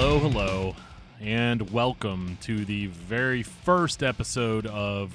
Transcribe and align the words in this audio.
Hello, 0.00 0.20
hello, 0.20 0.76
and 1.20 1.72
welcome 1.72 2.38
to 2.42 2.64
the 2.64 2.86
very 2.86 3.42
first 3.42 4.00
episode 4.00 4.64
of 4.64 5.12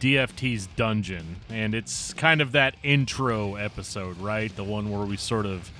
DFT's 0.00 0.66
Dungeon. 0.74 1.36
And 1.48 1.76
it's 1.76 2.12
kind 2.14 2.40
of 2.40 2.50
that 2.50 2.74
intro 2.82 3.54
episode, 3.54 4.18
right? 4.18 4.54
The 4.56 4.64
one 4.64 4.90
where 4.90 5.06
we 5.06 5.16
sort 5.16 5.46
of 5.46 5.70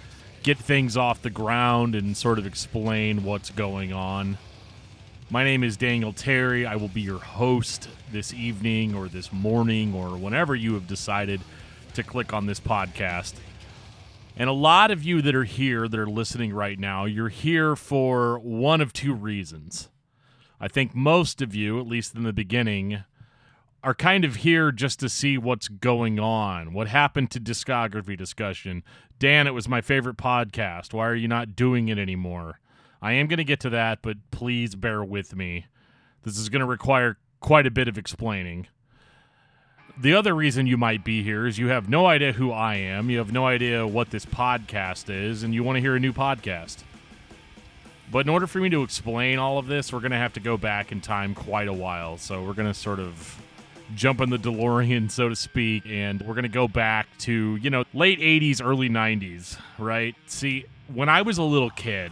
get 0.45 0.59
things 0.59 0.97
off 0.97 1.23
the 1.23 1.29
ground 1.31 1.97
and 1.97 2.17
sort 2.17 2.39
of 2.39 2.47
explain 2.47 3.25
what's 3.25 3.51
going 3.51 3.93
on. 3.93 4.39
My 5.29 5.43
name 5.43 5.65
is 5.65 5.77
Daniel 5.77 6.13
Terry. 6.13 6.65
I 6.65 6.77
will 6.77 6.87
be 6.87 7.01
your 7.01 7.19
host 7.19 7.89
this 8.13 8.33
evening 8.33 8.95
or 8.95 9.09
this 9.09 9.33
morning 9.33 9.93
or 9.93 10.17
whenever 10.17 10.55
you 10.55 10.75
have 10.75 10.87
decided 10.87 11.41
to 11.95 12.05
click 12.05 12.33
on 12.33 12.47
this 12.47 12.61
podcast. 12.61 13.35
And 14.41 14.49
a 14.49 14.55
lot 14.55 14.91
of 14.91 15.05
you 15.05 15.21
that 15.21 15.35
are 15.35 15.45
here, 15.45 15.87
that 15.87 16.01
are 16.01 16.07
listening 16.07 16.55
right 16.55 16.79
now, 16.79 17.05
you're 17.05 17.29
here 17.29 17.77
for 17.77 18.39
one 18.39 18.81
of 18.81 18.91
two 18.91 19.13
reasons. 19.13 19.91
I 20.59 20.67
think 20.67 20.95
most 20.95 21.43
of 21.43 21.55
you, 21.55 21.79
at 21.79 21.87
least 21.87 22.15
in 22.15 22.23
the 22.23 22.33
beginning, 22.33 23.05
are 23.85 23.93
kind 23.93 24.25
of 24.25 24.37
here 24.37 24.73
just 24.73 24.99
to 25.01 25.11
see 25.11 25.37
what's 25.37 25.69
going 25.69 26.19
on. 26.19 26.73
What 26.73 26.89
happened 26.89 27.31
to 27.33 27.39
discography 27.39 28.17
discussion? 28.17 28.83
Dan, 29.19 29.47
it 29.47 29.53
was 29.53 29.69
my 29.69 29.83
favorite 29.83 30.17
podcast. 30.17 30.95
Why 30.95 31.07
are 31.07 31.15
you 31.15 31.29
not 31.29 31.55
doing 31.55 31.89
it 31.89 31.99
anymore? 31.99 32.61
I 33.03 33.13
am 33.13 33.27
going 33.27 33.37
to 33.37 33.45
get 33.45 33.61
to 33.61 33.71
that, 33.71 34.01
but 34.01 34.17
please 34.31 34.75
bear 34.75 35.05
with 35.05 35.37
me. 35.37 35.67
This 36.23 36.39
is 36.39 36.49
going 36.49 36.61
to 36.61 36.67
require 36.67 37.19
quite 37.41 37.67
a 37.67 37.71
bit 37.71 37.89
of 37.89 37.99
explaining. 37.99 38.69
The 39.99 40.15
other 40.15 40.35
reason 40.35 40.67
you 40.67 40.77
might 40.77 41.05
be 41.05 41.23
here 41.23 41.47
is 41.47 41.59
you 41.59 41.69
have 41.69 41.89
no 41.89 42.07
idea 42.07 42.33
who 42.33 42.53
I 42.53 42.77
am, 42.77 43.11
you 43.11 43.19
have 43.19 43.33
no 43.33 43.47
idea 43.47 43.87
what 43.87 44.11
this 44.11 44.25
podcast 44.25 45.11
is, 45.11 45.43
and 45.43 45.55
you 45.55 45.63
want 45.63 45.77
to 45.77 45.81
hear 45.81 45.97
a 45.97 46.01
new 46.01 46.13
podcast. 46.13 46.79
But 48.11 48.27
in 48.27 48.29
order 48.29 48.47
for 48.47 48.59
me 48.59 48.69
to 48.71 48.83
explain 48.83 49.39
all 49.39 49.59
of 49.59 49.67
this, 49.67 49.93
we're 49.93 50.01
going 50.01 50.11
to 50.11 50.17
have 50.17 50.33
to 50.35 50.41
go 50.41 50.57
back 50.57 50.91
in 50.91 51.01
time 51.01 51.35
quite 51.35 51.69
a 51.69 51.73
while. 51.73 52.19
So 52.19 52.43
we're 52.43 52.55
going 52.55 52.69
to 52.69 52.75
sort 52.75 52.99
of 52.99 53.41
jump 53.95 54.21
in 54.21 54.31
the 54.31 54.37
DeLorean, 54.37 55.11
so 55.11 55.29
to 55.29 55.37
speak, 55.37 55.85
and 55.87 56.21
we're 56.23 56.35
going 56.35 56.43
to 56.43 56.49
go 56.49 56.67
back 56.67 57.07
to, 57.19 57.57
you 57.57 57.71
know, 57.71 57.85
late 57.95 58.21
80s, 58.21 58.65
early 58.65 58.89
90s, 58.89 59.59
right? 59.79 60.15
See, 60.27 60.65
when 60.93 61.09
I 61.09 61.23
was 61.23 61.39
a 61.39 61.43
little 61.43 61.71
kid, 61.71 62.11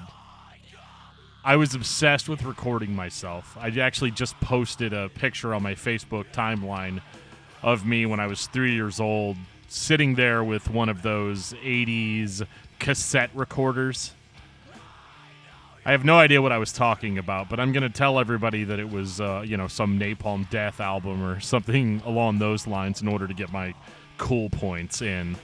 I 1.45 1.57
was 1.57 1.75
obsessed 1.75 2.29
with 2.29 2.43
recording 2.43 2.95
myself. 2.95 3.57
I 3.59 3.69
actually 3.81 4.11
just 4.11 4.39
posted 4.41 4.93
a 4.93 5.09
picture 5.09 5.55
on 5.55 5.63
my 5.63 5.75
Facebook 5.75 6.27
timeline 6.33 7.01
of 7.63 7.85
me 7.87 8.07
when 8.07 8.21
I 8.21 8.27
was 8.27 8.47
three 8.47 8.75
years 8.75 9.01
old, 9.01 9.37
sitting 9.69 10.15
there 10.15 10.43
with 10.43 10.71
one 10.71 10.89
of 10.89 11.03
those 11.03 11.53
80s 11.65 12.47
cassette 12.79 13.31
recorders. 13.35 14.13
I 15.85 15.93
have 15.93 16.05
no 16.05 16.19
idea 16.19 16.43
what 16.43 16.53
I 16.53 16.59
was 16.59 16.73
talking 16.73 17.17
about, 17.17 17.49
but 17.49 17.59
I'm 17.59 17.73
going 17.73 17.83
to 17.83 17.89
tell 17.89 18.19
everybody 18.19 18.65
that 18.65 18.79
it 18.79 18.91
was, 18.91 19.21
uh, 19.21 19.43
you 19.47 19.57
know, 19.57 19.69
some 19.69 19.99
Napalm 19.99 20.49
Death 20.51 20.81
album 20.81 21.23
or 21.23 21.41
something 21.41 22.03
along 22.05 22.41
those 22.41 22.67
lines 22.67 23.01
in 23.01 23.09
order 23.09 23.27
to 23.27 23.33
get 23.35 23.51
my 23.51 23.75
cool 24.19 24.51
points 24.51 25.01
in. 25.01 25.37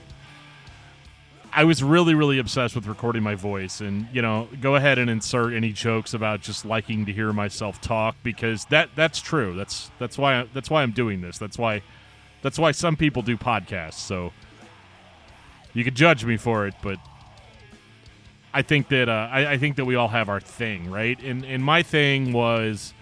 I 1.51 1.63
was 1.63 1.81
really, 1.81 2.13
really 2.15 2.37
obsessed 2.37 2.75
with 2.75 2.85
recording 2.85 3.23
my 3.23 3.35
voice, 3.35 3.79
and 3.79 4.07
you 4.11 4.21
know, 4.21 4.49
go 4.59 4.75
ahead 4.75 4.99
and 4.99 5.09
insert 5.09 5.53
any 5.53 5.71
jokes 5.71 6.13
about 6.13 6.41
just 6.41 6.65
liking 6.65 7.05
to 7.05 7.13
hear 7.13 7.31
myself 7.31 7.79
talk 7.79 8.17
because 8.23 8.65
that 8.65 8.89
that's 8.93 9.21
true. 9.21 9.55
That's 9.55 9.89
that's 9.97 10.17
why 10.17 10.47
that's 10.53 10.69
why 10.69 10.83
I'm 10.83 10.91
doing 10.91 11.21
this. 11.21 11.37
That's 11.37 11.57
why 11.57 11.81
that's 12.45 12.59
why 12.59 12.71
some 12.71 12.95
people 12.95 13.23
do 13.23 13.37
podcasts. 13.37 13.95
So 13.95 14.31
you 15.73 15.83
could 15.83 15.95
judge 15.95 16.23
me 16.25 16.37
for 16.37 16.67
it, 16.67 16.75
but 16.83 16.99
I 18.53 18.61
think 18.61 18.89
that 18.89 19.09
uh, 19.09 19.29
I, 19.31 19.53
I 19.53 19.57
think 19.57 19.77
that 19.77 19.85
we 19.85 19.95
all 19.95 20.09
have 20.09 20.29
our 20.29 20.39
thing, 20.39 20.91
right? 20.91 21.19
And 21.23 21.43
and 21.43 21.63
my 21.63 21.81
thing 21.81 22.33
was 22.33 22.93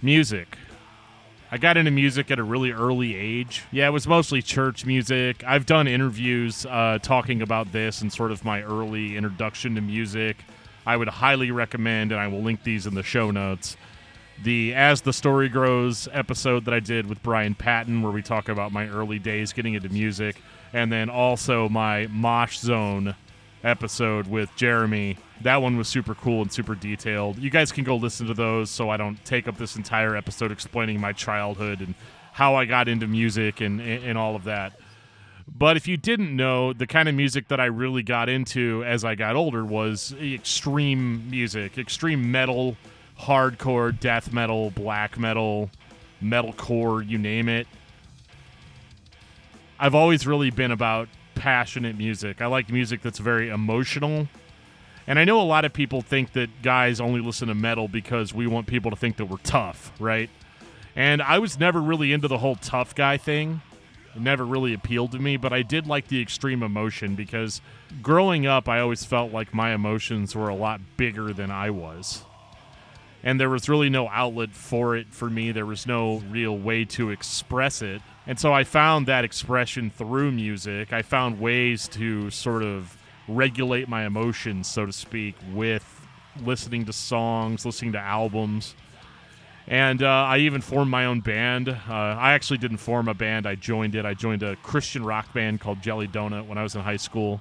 music. 0.00 0.56
I 1.52 1.58
got 1.58 1.76
into 1.76 1.90
music 1.90 2.30
at 2.30 2.38
a 2.38 2.42
really 2.42 2.70
early 2.72 3.16
age. 3.16 3.64
Yeah, 3.70 3.88
it 3.88 3.90
was 3.90 4.06
mostly 4.06 4.40
church 4.40 4.86
music. 4.86 5.44
I've 5.46 5.66
done 5.66 5.86
interviews 5.86 6.64
uh, 6.64 7.00
talking 7.02 7.42
about 7.42 7.72
this 7.72 8.00
and 8.00 8.10
sort 8.10 8.32
of 8.32 8.46
my 8.46 8.62
early 8.62 9.14
introduction 9.14 9.74
to 9.74 9.82
music. 9.82 10.38
I 10.86 10.96
would 10.96 11.08
highly 11.08 11.50
recommend, 11.50 12.12
and 12.12 12.20
I 12.20 12.28
will 12.28 12.40
link 12.40 12.62
these 12.62 12.86
in 12.86 12.94
the 12.94 13.02
show 13.02 13.30
notes. 13.30 13.76
The 14.42 14.74
As 14.74 15.02
the 15.02 15.12
Story 15.12 15.50
Grows 15.50 16.08
episode 16.12 16.64
that 16.64 16.72
I 16.72 16.80
did 16.80 17.06
with 17.06 17.22
Brian 17.22 17.54
Patton, 17.54 18.00
where 18.00 18.10
we 18.10 18.22
talk 18.22 18.48
about 18.48 18.72
my 18.72 18.88
early 18.88 19.18
days 19.18 19.52
getting 19.52 19.74
into 19.74 19.90
music, 19.90 20.36
and 20.72 20.90
then 20.90 21.10
also 21.10 21.68
my 21.68 22.06
Mosh 22.06 22.58
Zone 22.58 23.14
episode 23.62 24.26
with 24.26 24.48
Jeremy. 24.56 25.18
That 25.42 25.60
one 25.60 25.76
was 25.76 25.88
super 25.88 26.14
cool 26.14 26.40
and 26.40 26.50
super 26.50 26.74
detailed. 26.74 27.38
You 27.38 27.50
guys 27.50 27.70
can 27.70 27.84
go 27.84 27.96
listen 27.96 28.26
to 28.28 28.34
those 28.34 28.70
so 28.70 28.88
I 28.88 28.96
don't 28.96 29.22
take 29.26 29.46
up 29.46 29.58
this 29.58 29.76
entire 29.76 30.16
episode 30.16 30.50
explaining 30.52 31.00
my 31.00 31.12
childhood 31.12 31.80
and 31.80 31.94
how 32.32 32.54
I 32.54 32.64
got 32.64 32.88
into 32.88 33.06
music 33.06 33.60
and, 33.60 33.78
and 33.78 34.16
all 34.16 34.36
of 34.36 34.44
that. 34.44 34.72
But 35.54 35.76
if 35.76 35.86
you 35.86 35.98
didn't 35.98 36.34
know, 36.34 36.72
the 36.72 36.86
kind 36.86 37.10
of 37.10 37.14
music 37.14 37.48
that 37.48 37.60
I 37.60 37.66
really 37.66 38.02
got 38.02 38.30
into 38.30 38.84
as 38.86 39.04
I 39.04 39.16
got 39.16 39.36
older 39.36 39.66
was 39.66 40.14
extreme 40.18 41.28
music, 41.28 41.76
extreme 41.76 42.30
metal, 42.30 42.78
hardcore, 43.20 43.98
death 43.98 44.32
metal, 44.32 44.70
black 44.70 45.18
metal, 45.18 45.70
metalcore, 46.22 47.06
you 47.06 47.18
name 47.18 47.48
it. 47.48 47.66
I've 49.78 49.94
always 49.94 50.26
really 50.26 50.50
been 50.50 50.70
about 50.70 51.08
passionate 51.34 51.96
music. 51.96 52.40
I 52.40 52.46
like 52.46 52.70
music 52.70 53.02
that's 53.02 53.18
very 53.18 53.48
emotional. 53.48 54.28
And 55.06 55.18
I 55.18 55.24
know 55.24 55.40
a 55.40 55.42
lot 55.42 55.64
of 55.64 55.72
people 55.72 56.02
think 56.02 56.34
that 56.34 56.62
guys 56.62 57.00
only 57.00 57.20
listen 57.20 57.48
to 57.48 57.54
metal 57.54 57.88
because 57.88 58.34
we 58.34 58.46
want 58.46 58.66
people 58.66 58.90
to 58.90 58.96
think 58.96 59.16
that 59.16 59.24
we're 59.24 59.38
tough, 59.38 59.92
right? 59.98 60.30
And 60.94 61.22
I 61.22 61.38
was 61.38 61.58
never 61.58 61.80
really 61.80 62.12
into 62.12 62.28
the 62.28 62.38
whole 62.38 62.56
tough 62.56 62.94
guy 62.94 63.16
thing. 63.16 63.62
It 64.14 64.20
never 64.20 64.44
really 64.44 64.74
appealed 64.74 65.12
to 65.12 65.18
me, 65.18 65.36
but 65.36 65.52
I 65.52 65.62
did 65.62 65.86
like 65.86 66.08
the 66.08 66.20
extreme 66.20 66.62
emotion 66.62 67.14
because 67.14 67.60
growing 68.02 68.46
up, 68.46 68.68
I 68.68 68.80
always 68.80 69.04
felt 69.04 69.32
like 69.32 69.54
my 69.54 69.72
emotions 69.72 70.34
were 70.34 70.48
a 70.48 70.54
lot 70.54 70.80
bigger 70.96 71.32
than 71.32 71.50
I 71.50 71.70
was. 71.70 72.24
And 73.22 73.38
there 73.38 73.50
was 73.50 73.68
really 73.68 73.90
no 73.90 74.08
outlet 74.08 74.50
for 74.50 74.96
it 74.96 75.12
for 75.12 75.28
me. 75.28 75.52
There 75.52 75.66
was 75.66 75.86
no 75.86 76.22
real 76.30 76.56
way 76.56 76.84
to 76.86 77.10
express 77.10 77.82
it. 77.82 78.00
And 78.26 78.38
so 78.38 78.52
I 78.52 78.64
found 78.64 79.06
that 79.06 79.24
expression 79.24 79.90
through 79.90 80.30
music. 80.32 80.92
I 80.92 81.02
found 81.02 81.40
ways 81.40 81.88
to 81.88 82.30
sort 82.30 82.62
of 82.62 82.96
regulate 83.28 83.88
my 83.88 84.06
emotions, 84.06 84.68
so 84.68 84.86
to 84.86 84.92
speak, 84.92 85.34
with 85.52 86.06
listening 86.44 86.86
to 86.86 86.92
songs, 86.92 87.66
listening 87.66 87.92
to 87.92 87.98
albums. 87.98 88.74
And 89.66 90.02
uh, 90.02 90.08
I 90.08 90.38
even 90.38 90.60
formed 90.60 90.90
my 90.90 91.04
own 91.06 91.20
band. 91.20 91.68
Uh, 91.68 91.74
I 91.88 92.32
actually 92.32 92.58
didn't 92.58 92.78
form 92.78 93.08
a 93.08 93.14
band, 93.14 93.46
I 93.46 93.54
joined 93.54 93.94
it. 93.94 94.04
I 94.04 94.14
joined 94.14 94.42
a 94.42 94.56
Christian 94.56 95.04
rock 95.04 95.32
band 95.32 95.60
called 95.60 95.82
Jelly 95.82 96.08
Donut 96.08 96.46
when 96.46 96.58
I 96.58 96.62
was 96.62 96.74
in 96.74 96.80
high 96.80 96.96
school. 96.96 97.40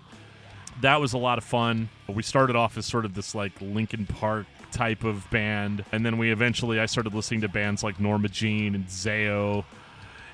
That 0.81 1.01
was 1.01 1.13
a 1.13 1.17
lot 1.17 1.37
of 1.37 1.43
fun. 1.43 1.89
We 2.07 2.23
started 2.23 2.55
off 2.55 2.77
as 2.77 2.85
sort 2.85 3.05
of 3.05 3.13
this 3.13 3.33
like 3.33 3.51
Linkin 3.61 4.05
Park 4.05 4.45
type 4.71 5.03
of 5.03 5.29
band. 5.29 5.85
And 5.91 6.05
then 6.05 6.17
we 6.17 6.31
eventually, 6.31 6.79
I 6.79 6.85
started 6.85 7.13
listening 7.13 7.41
to 7.41 7.47
bands 7.47 7.83
like 7.83 7.99
Norma 7.99 8.29
Jean 8.29 8.75
and 8.75 8.87
Zao. 8.87 9.65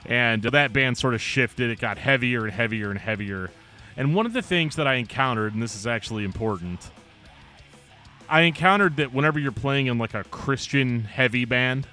And 0.05 0.43
that 0.43 0.73
band 0.73 0.97
sort 0.97 1.13
of 1.13 1.21
shifted. 1.21 1.69
It 1.71 1.79
got 1.79 1.97
heavier 1.97 2.45
and 2.45 2.53
heavier 2.53 2.89
and 2.89 2.99
heavier. 2.99 3.51
And 3.97 4.13
one 4.13 4.25
of 4.25 4.33
the 4.33 4.41
things 4.41 4.75
that 4.75 4.87
I 4.87 4.95
encountered, 4.95 5.53
and 5.53 5.63
this 5.63 5.75
is 5.75 5.87
actually 5.87 6.25
important, 6.25 6.91
I 8.27 8.41
encountered 8.41 8.97
that 8.97 9.13
whenever 9.13 9.39
you're 9.39 9.51
playing 9.51 9.87
in 9.87 9.97
like 9.97 10.13
a 10.13 10.23
Christian 10.25 11.01
heavy 11.05 11.45
band, 11.45 11.87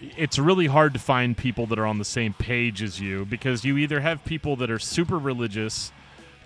it's 0.00 0.38
really 0.38 0.66
hard 0.66 0.92
to 0.94 0.98
find 0.98 1.36
people 1.36 1.66
that 1.66 1.78
are 1.78 1.86
on 1.86 1.98
the 1.98 2.04
same 2.04 2.32
page 2.32 2.82
as 2.82 3.00
you 3.00 3.24
because 3.24 3.64
you 3.64 3.76
either 3.76 4.00
have 4.00 4.24
people 4.24 4.56
that 4.56 4.70
are 4.70 4.78
super 4.78 5.18
religious 5.18 5.92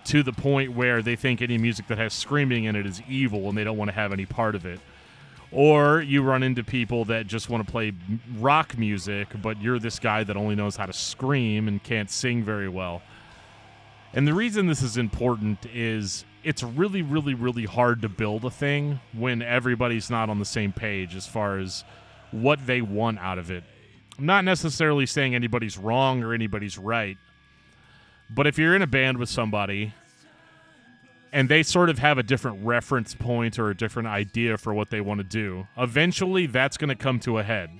to 0.04 0.22
the 0.22 0.32
point 0.32 0.72
where 0.72 1.02
they 1.02 1.16
think 1.16 1.40
any 1.40 1.58
music 1.58 1.86
that 1.88 1.98
has 1.98 2.12
screaming 2.12 2.64
in 2.64 2.76
it 2.76 2.86
is 2.86 3.02
evil 3.08 3.48
and 3.48 3.56
they 3.56 3.64
don't 3.64 3.76
want 3.76 3.88
to 3.88 3.94
have 3.94 4.12
any 4.12 4.26
part 4.26 4.54
of 4.54 4.66
it. 4.66 4.80
Or 5.50 6.00
you 6.00 6.22
run 6.22 6.42
into 6.42 6.64
people 6.64 7.04
that 7.06 7.26
just 7.26 7.48
want 7.48 7.64
to 7.64 7.70
play 7.70 7.92
rock 8.38 8.76
music, 8.76 9.28
but 9.40 9.60
you're 9.62 9.78
this 9.78 9.98
guy 9.98 10.24
that 10.24 10.36
only 10.36 10.56
knows 10.56 10.76
how 10.76 10.86
to 10.86 10.92
scream 10.92 11.68
and 11.68 11.82
can't 11.82 12.10
sing 12.10 12.42
very 12.42 12.68
well. 12.68 13.02
And 14.12 14.26
the 14.26 14.34
reason 14.34 14.66
this 14.66 14.82
is 14.82 14.96
important 14.96 15.66
is 15.72 16.24
it's 16.42 16.62
really, 16.62 17.02
really, 17.02 17.34
really 17.34 17.64
hard 17.64 18.02
to 18.02 18.08
build 18.08 18.44
a 18.44 18.50
thing 18.50 19.00
when 19.12 19.42
everybody's 19.42 20.10
not 20.10 20.28
on 20.28 20.38
the 20.38 20.44
same 20.44 20.72
page 20.72 21.14
as 21.14 21.26
far 21.26 21.58
as 21.58 21.84
what 22.30 22.66
they 22.66 22.80
want 22.80 23.18
out 23.18 23.38
of 23.38 23.50
it. 23.50 23.64
I'm 24.18 24.26
not 24.26 24.44
necessarily 24.44 25.06
saying 25.06 25.34
anybody's 25.34 25.78
wrong 25.78 26.22
or 26.22 26.34
anybody's 26.34 26.78
right, 26.78 27.16
but 28.30 28.46
if 28.46 28.58
you're 28.58 28.74
in 28.74 28.82
a 28.82 28.86
band 28.86 29.18
with 29.18 29.28
somebody 29.28 29.94
and 31.32 31.48
they 31.48 31.62
sort 31.62 31.90
of 31.90 31.98
have 31.98 32.16
a 32.18 32.22
different 32.22 32.64
reference 32.64 33.14
point 33.14 33.58
or 33.58 33.70
a 33.70 33.76
different 33.76 34.08
idea 34.08 34.56
for 34.56 34.72
what 34.72 34.90
they 34.90 35.00
want 35.00 35.18
to 35.18 35.24
do, 35.24 35.66
eventually 35.76 36.46
that's 36.46 36.76
going 36.76 36.88
to 36.88 36.94
come 36.94 37.18
to 37.20 37.38
a 37.38 37.42
head. 37.42 37.70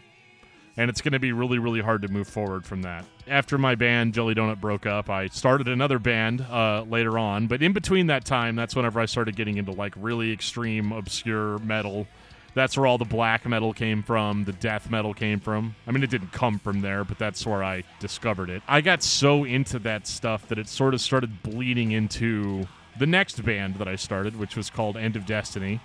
and 0.76 0.91
it's 0.91 1.00
going 1.00 1.12
to 1.12 1.20
be 1.20 1.32
really, 1.32 1.58
really 1.58 1.81
hard 1.81 2.02
to 2.02 2.08
move 2.08 2.26
forward 2.26 2.67
from 2.67 2.82
that. 2.82 3.05
After 3.29 3.58
my 3.58 3.75
band 3.75 4.12
Jelly 4.14 4.35
Donut 4.35 4.61
broke 4.61 4.87
up, 4.87 5.08
I 5.08 5.29
started 5.29 5.69
another 5.69 5.99
band 5.99 6.41
uh, 6.41 6.82
later 6.88 7.17
on, 7.19 7.47
but 7.47 7.62
in 7.62 7.73
between 7.73 8.08
that 8.08 8.25
time, 8.25 8.56
that's 8.56 8.75
whenever 8.75 9.00
I 9.00 9.06
started 9.06 9.37
getting 9.37 9.56
into 9.56 9.73
like 9.73 9.94
really 9.97 10.32
extreme, 10.32 10.93
obscure 10.93 11.58
metal. 11.58 12.06
That's 12.54 12.76
where 12.76 12.86
all 12.86 12.98
the 12.98 13.04
black 13.04 13.46
metal 13.46 13.72
came 13.72 14.02
from, 14.02 14.44
the 14.44 14.52
death 14.52 14.88
metal 14.88 15.12
came 15.12 15.40
from. 15.40 15.74
I 15.86 15.90
mean, 15.90 16.04
it 16.04 16.10
didn't 16.10 16.32
come 16.32 16.58
from 16.60 16.80
there, 16.80 17.04
but 17.04 17.18
that's 17.18 17.44
where 17.44 17.64
I 17.64 17.82
discovered 17.98 18.48
it. 18.48 18.62
I 18.68 18.80
got 18.80 19.02
so 19.02 19.44
into 19.44 19.80
that 19.80 20.06
stuff 20.06 20.48
that 20.48 20.58
it 20.58 20.68
sort 20.68 20.94
of 20.94 21.00
started 21.00 21.42
bleeding 21.42 21.90
into 21.90 22.66
the 22.98 23.06
next 23.06 23.44
band 23.44 23.76
that 23.76 23.88
I 23.88 23.96
started, 23.96 24.38
which 24.38 24.56
was 24.56 24.70
called 24.70 24.96
End 24.96 25.16
of 25.16 25.26
Destiny. 25.26 25.80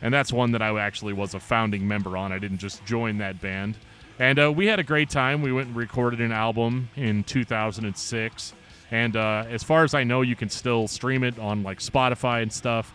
And 0.00 0.14
that's 0.14 0.32
one 0.32 0.52
that 0.52 0.62
I 0.62 0.78
actually 0.80 1.12
was 1.12 1.34
a 1.34 1.40
founding 1.40 1.86
member 1.86 2.16
on. 2.16 2.32
I 2.32 2.38
didn't 2.38 2.58
just 2.58 2.84
join 2.86 3.18
that 3.18 3.40
band. 3.40 3.76
And 4.18 4.38
uh, 4.38 4.52
we 4.52 4.66
had 4.66 4.78
a 4.78 4.84
great 4.84 5.10
time. 5.10 5.42
We 5.42 5.52
went 5.52 5.68
and 5.68 5.76
recorded 5.76 6.20
an 6.20 6.32
album 6.32 6.88
in 6.96 7.22
2006. 7.24 8.52
And 8.90 9.16
uh, 9.16 9.44
as 9.48 9.62
far 9.62 9.84
as 9.84 9.94
I 9.94 10.04
know, 10.04 10.22
you 10.22 10.34
can 10.34 10.48
still 10.48 10.88
stream 10.88 11.22
it 11.22 11.38
on 11.38 11.62
like 11.62 11.80
Spotify 11.80 12.42
and 12.42 12.52
stuff. 12.52 12.92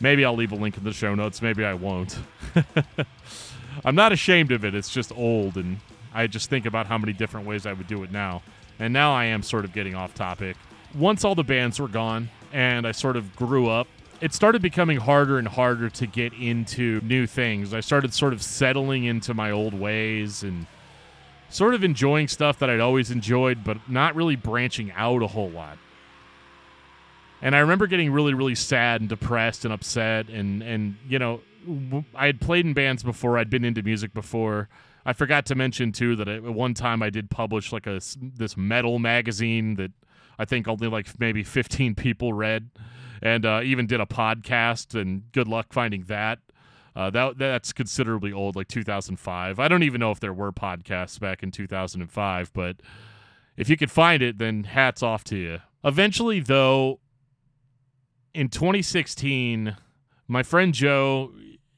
Maybe 0.00 0.24
I'll 0.24 0.36
leave 0.36 0.52
a 0.52 0.56
link 0.56 0.76
in 0.76 0.84
the 0.84 0.92
show 0.92 1.14
notes. 1.14 1.42
Maybe 1.42 1.64
I 1.64 1.74
won't. 1.74 2.18
I'm 3.84 3.94
not 3.94 4.12
ashamed 4.12 4.52
of 4.52 4.64
it. 4.64 4.74
It's 4.74 4.90
just 4.90 5.12
old, 5.16 5.56
and 5.56 5.78
I 6.14 6.26
just 6.26 6.50
think 6.50 6.66
about 6.66 6.86
how 6.86 6.98
many 6.98 7.12
different 7.12 7.46
ways 7.46 7.66
I 7.66 7.72
would 7.72 7.86
do 7.86 8.02
it 8.02 8.12
now. 8.12 8.42
And 8.78 8.92
now 8.92 9.12
I 9.12 9.26
am 9.26 9.42
sort 9.42 9.64
of 9.64 9.72
getting 9.72 9.94
off 9.94 10.14
topic. 10.14 10.56
Once 10.94 11.24
all 11.24 11.34
the 11.34 11.44
bands 11.44 11.80
were 11.80 11.88
gone 11.88 12.30
and 12.52 12.86
I 12.86 12.92
sort 12.92 13.16
of 13.16 13.34
grew 13.36 13.68
up, 13.68 13.88
it 14.20 14.32
started 14.32 14.62
becoming 14.62 14.98
harder 14.98 15.38
and 15.38 15.46
harder 15.46 15.90
to 15.90 16.06
get 16.06 16.32
into 16.32 17.00
new 17.02 17.26
things. 17.26 17.74
I 17.74 17.80
started 17.80 18.14
sort 18.14 18.32
of 18.32 18.42
settling 18.42 19.04
into 19.04 19.34
my 19.34 19.50
old 19.50 19.74
ways 19.74 20.42
and 20.42 20.66
sort 21.50 21.74
of 21.74 21.84
enjoying 21.84 22.28
stuff 22.28 22.58
that 22.58 22.70
I'd 22.70 22.80
always 22.80 23.10
enjoyed, 23.10 23.62
but 23.64 23.88
not 23.88 24.14
really 24.14 24.36
branching 24.36 24.92
out 24.92 25.22
a 25.22 25.28
whole 25.28 25.50
lot. 25.50 25.78
And 27.40 27.54
I 27.54 27.60
remember 27.60 27.86
getting 27.86 28.10
really, 28.10 28.34
really 28.34 28.54
sad 28.54 29.00
and 29.00 29.08
depressed 29.08 29.64
and 29.64 29.72
upset. 29.72 30.28
And, 30.28 30.62
and 30.62 30.96
you 31.08 31.18
know, 31.18 31.40
I 32.14 32.26
had 32.26 32.40
played 32.40 32.66
in 32.66 32.74
bands 32.74 33.02
before, 33.02 33.38
I'd 33.38 33.50
been 33.50 33.64
into 33.64 33.82
music 33.82 34.12
before. 34.12 34.68
I 35.04 35.12
forgot 35.12 35.46
to 35.46 35.54
mention, 35.54 35.92
too, 35.92 36.16
that 36.16 36.28
at 36.28 36.42
one 36.42 36.74
time 36.74 37.02
I 37.02 37.10
did 37.10 37.30
publish 37.30 37.72
like 37.72 37.86
a, 37.86 38.00
this 38.20 38.56
metal 38.56 38.98
magazine 38.98 39.76
that 39.76 39.92
I 40.38 40.44
think 40.44 40.68
only 40.68 40.88
like 40.88 41.18
maybe 41.18 41.42
15 41.42 41.94
people 41.94 42.32
read 42.32 42.70
and 43.22 43.46
uh, 43.46 43.60
even 43.64 43.86
did 43.86 44.00
a 44.00 44.06
podcast. 44.06 45.00
And 45.00 45.30
good 45.32 45.48
luck 45.48 45.72
finding 45.72 46.04
that. 46.04 46.40
Uh, 46.96 47.10
that 47.10 47.38
that's 47.38 47.72
considerably 47.72 48.32
old, 48.32 48.56
like 48.56 48.66
2005. 48.66 49.60
I 49.60 49.68
don't 49.68 49.84
even 49.84 50.00
know 50.00 50.10
if 50.10 50.18
there 50.18 50.32
were 50.32 50.50
podcasts 50.50 51.20
back 51.20 51.44
in 51.44 51.52
2005, 51.52 52.52
but 52.52 52.76
if 53.56 53.68
you 53.70 53.76
could 53.76 53.90
find 53.90 54.20
it, 54.20 54.38
then 54.38 54.64
hats 54.64 55.00
off 55.00 55.22
to 55.24 55.36
you. 55.36 55.58
Eventually, 55.84 56.40
though, 56.40 56.98
in 58.34 58.48
2016, 58.48 59.76
my 60.26 60.42
friend 60.42 60.74
Joe, 60.74 61.32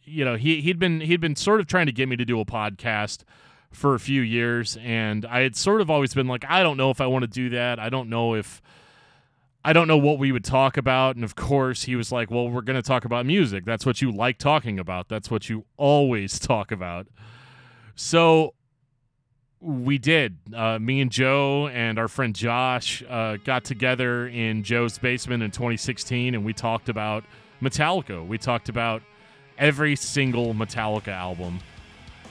you 0.05 0.25
know, 0.25 0.37
he 0.37 0.61
he'd 0.61 0.79
been 0.79 1.00
he'd 1.00 1.20
been 1.20 1.37
sort 1.37 1.61
of 1.61 1.67
trying 1.67 1.87
to 1.87 1.93
get 1.93 2.08
me 2.08 2.17
to 2.17 2.25
do 2.25 2.41
a 2.41 2.44
podcast 2.44 3.25
for 3.70 3.94
a 3.94 4.00
few 4.00 4.20
years, 4.20 4.76
and 4.82 5.25
I 5.26 5.41
had 5.41 5.56
sort 5.56 5.81
of 5.81 5.91
always 5.91 6.12
been 6.14 6.26
like, 6.26 6.44
I 6.49 6.62
don't 6.62 6.76
know 6.76 6.91
if 6.91 7.00
I 7.00 7.06
want 7.06 7.23
to 7.23 7.29
do 7.29 7.50
that. 7.50 7.79
I 7.79 7.88
don't 7.88 8.08
know 8.08 8.35
if 8.35 8.61
I 9.64 9.73
don't 9.73 9.88
know 9.88 9.99
what 9.99 10.19
we 10.19 10.32
would 10.32 10.44
talk 10.44 10.76
about. 10.76 11.17
And 11.17 11.25
of 11.25 11.35
course, 11.37 11.85
he 11.85 11.94
was 11.94 12.11
like, 12.11 12.31
Well, 12.31 12.49
we're 12.49 12.62
going 12.62 12.81
to 12.81 12.87
talk 12.87 13.05
about 13.05 13.26
music. 13.26 13.64
That's 13.64 13.85
what 13.85 14.00
you 14.00 14.11
like 14.11 14.38
talking 14.38 14.79
about. 14.79 15.08
That's 15.08 15.31
what 15.31 15.49
you 15.49 15.64
always 15.76 16.38
talk 16.38 16.73
about. 16.73 17.06
So 17.94 18.55
we 19.61 19.99
did. 19.99 20.37
Uh, 20.55 20.79
me 20.79 21.01
and 21.01 21.11
Joe 21.11 21.69
and 21.69 21.99
our 21.99 22.09
friend 22.09 22.35
Josh 22.35 23.03
uh, 23.09 23.37
got 23.45 23.65
together 23.65 24.27
in 24.27 24.62
Joe's 24.62 24.99
basement 24.99 25.43
in 25.43 25.51
2016 25.51 26.35
and 26.35 26.45
we 26.45 26.53
talked 26.53 26.89
about 26.89 27.25
Metallica. 27.61 28.27
We 28.27 28.39
talked 28.39 28.69
about 28.69 29.03
every 29.59 29.97
single 29.97 30.55
Metallica 30.55 31.09
album. 31.09 31.61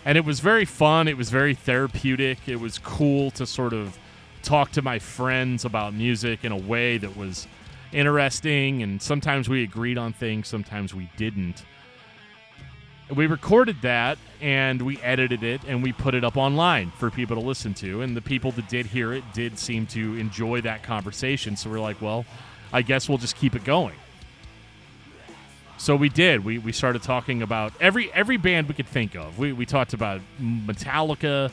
And 0.06 0.18
it 0.18 0.26
was 0.26 0.40
very 0.40 0.66
fun. 0.66 1.08
It 1.08 1.18
was 1.18 1.30
very 1.30 1.54
therapeutic. 1.54 2.40
It 2.48 2.60
was 2.60 2.80
cool 2.80 3.30
to 3.31 3.46
sort 3.46 3.74
of 3.74 3.98
talk 4.42 4.72
to 4.72 4.81
my 4.81 4.98
friends 4.98 5.66
about 5.66 5.94
music 5.94 6.44
in 6.44 6.52
a 6.52 6.58
way 6.58 6.98
that 6.98 7.16
was 7.16 7.48
interesting 7.92 8.84
and 8.84 9.02
sometimes 9.02 9.50
we 9.50 9.64
agreed 9.64 9.98
on 9.98 10.14
things 10.14 10.48
sometimes 10.48 10.94
we 10.94 11.10
didn't 11.18 11.66
we 13.15 13.27
recorded 13.27 13.81
that 13.81 14.17
and 14.41 14.81
we 14.81 14.97
edited 15.00 15.44
it 15.44 15.61
and 15.67 15.83
we 15.83 15.91
put 15.91 16.15
it 16.15 16.23
up 16.23 16.38
online 16.38 16.91
for 16.91 17.09
people 17.09 17.35
to 17.35 17.41
listen 17.41 17.73
to. 17.75 18.01
And 18.01 18.15
the 18.15 18.21
people 18.21 18.51
that 18.53 18.69
did 18.69 18.85
hear 18.85 19.13
it 19.13 19.23
did 19.33 19.57
seem 19.59 19.85
to 19.88 20.15
enjoy 20.15 20.61
that 20.61 20.83
conversation. 20.83 21.56
So 21.56 21.69
we're 21.69 21.79
like 21.79 22.01
well 22.01 22.25
i 22.71 22.83
guess 22.83 23.09
we'll 23.09 23.17
just 23.17 23.35
keep 23.35 23.56
it 23.56 23.63
going. 23.63 23.95
So 25.77 25.95
we 25.95 26.09
did. 26.09 26.44
We, 26.44 26.57
we 26.57 26.73
started 26.73 27.01
talking 27.01 27.41
about 27.41 27.71
every 27.79 28.11
every 28.13 28.38
band 28.38 28.67
we 28.67 28.73
could 28.73 28.88
think 28.88 29.15
of. 29.15 29.39
We, 29.39 29.53
we 29.53 29.65
talked 29.65 29.94
about 29.94 30.21
metallica 30.41 31.51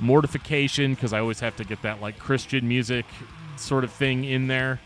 mortification 0.00 0.94
because 0.94 1.12
I 1.12 1.20
always 1.20 1.40
have 1.40 1.56
to 1.56 1.64
get 1.64 1.82
that 1.82 2.00
like 2.00 2.18
Christian 2.18 2.66
music 2.66 3.04
sort 3.56 3.84
of 3.84 3.92
thing 3.92 4.24
in 4.24 4.46
there. 4.46 4.80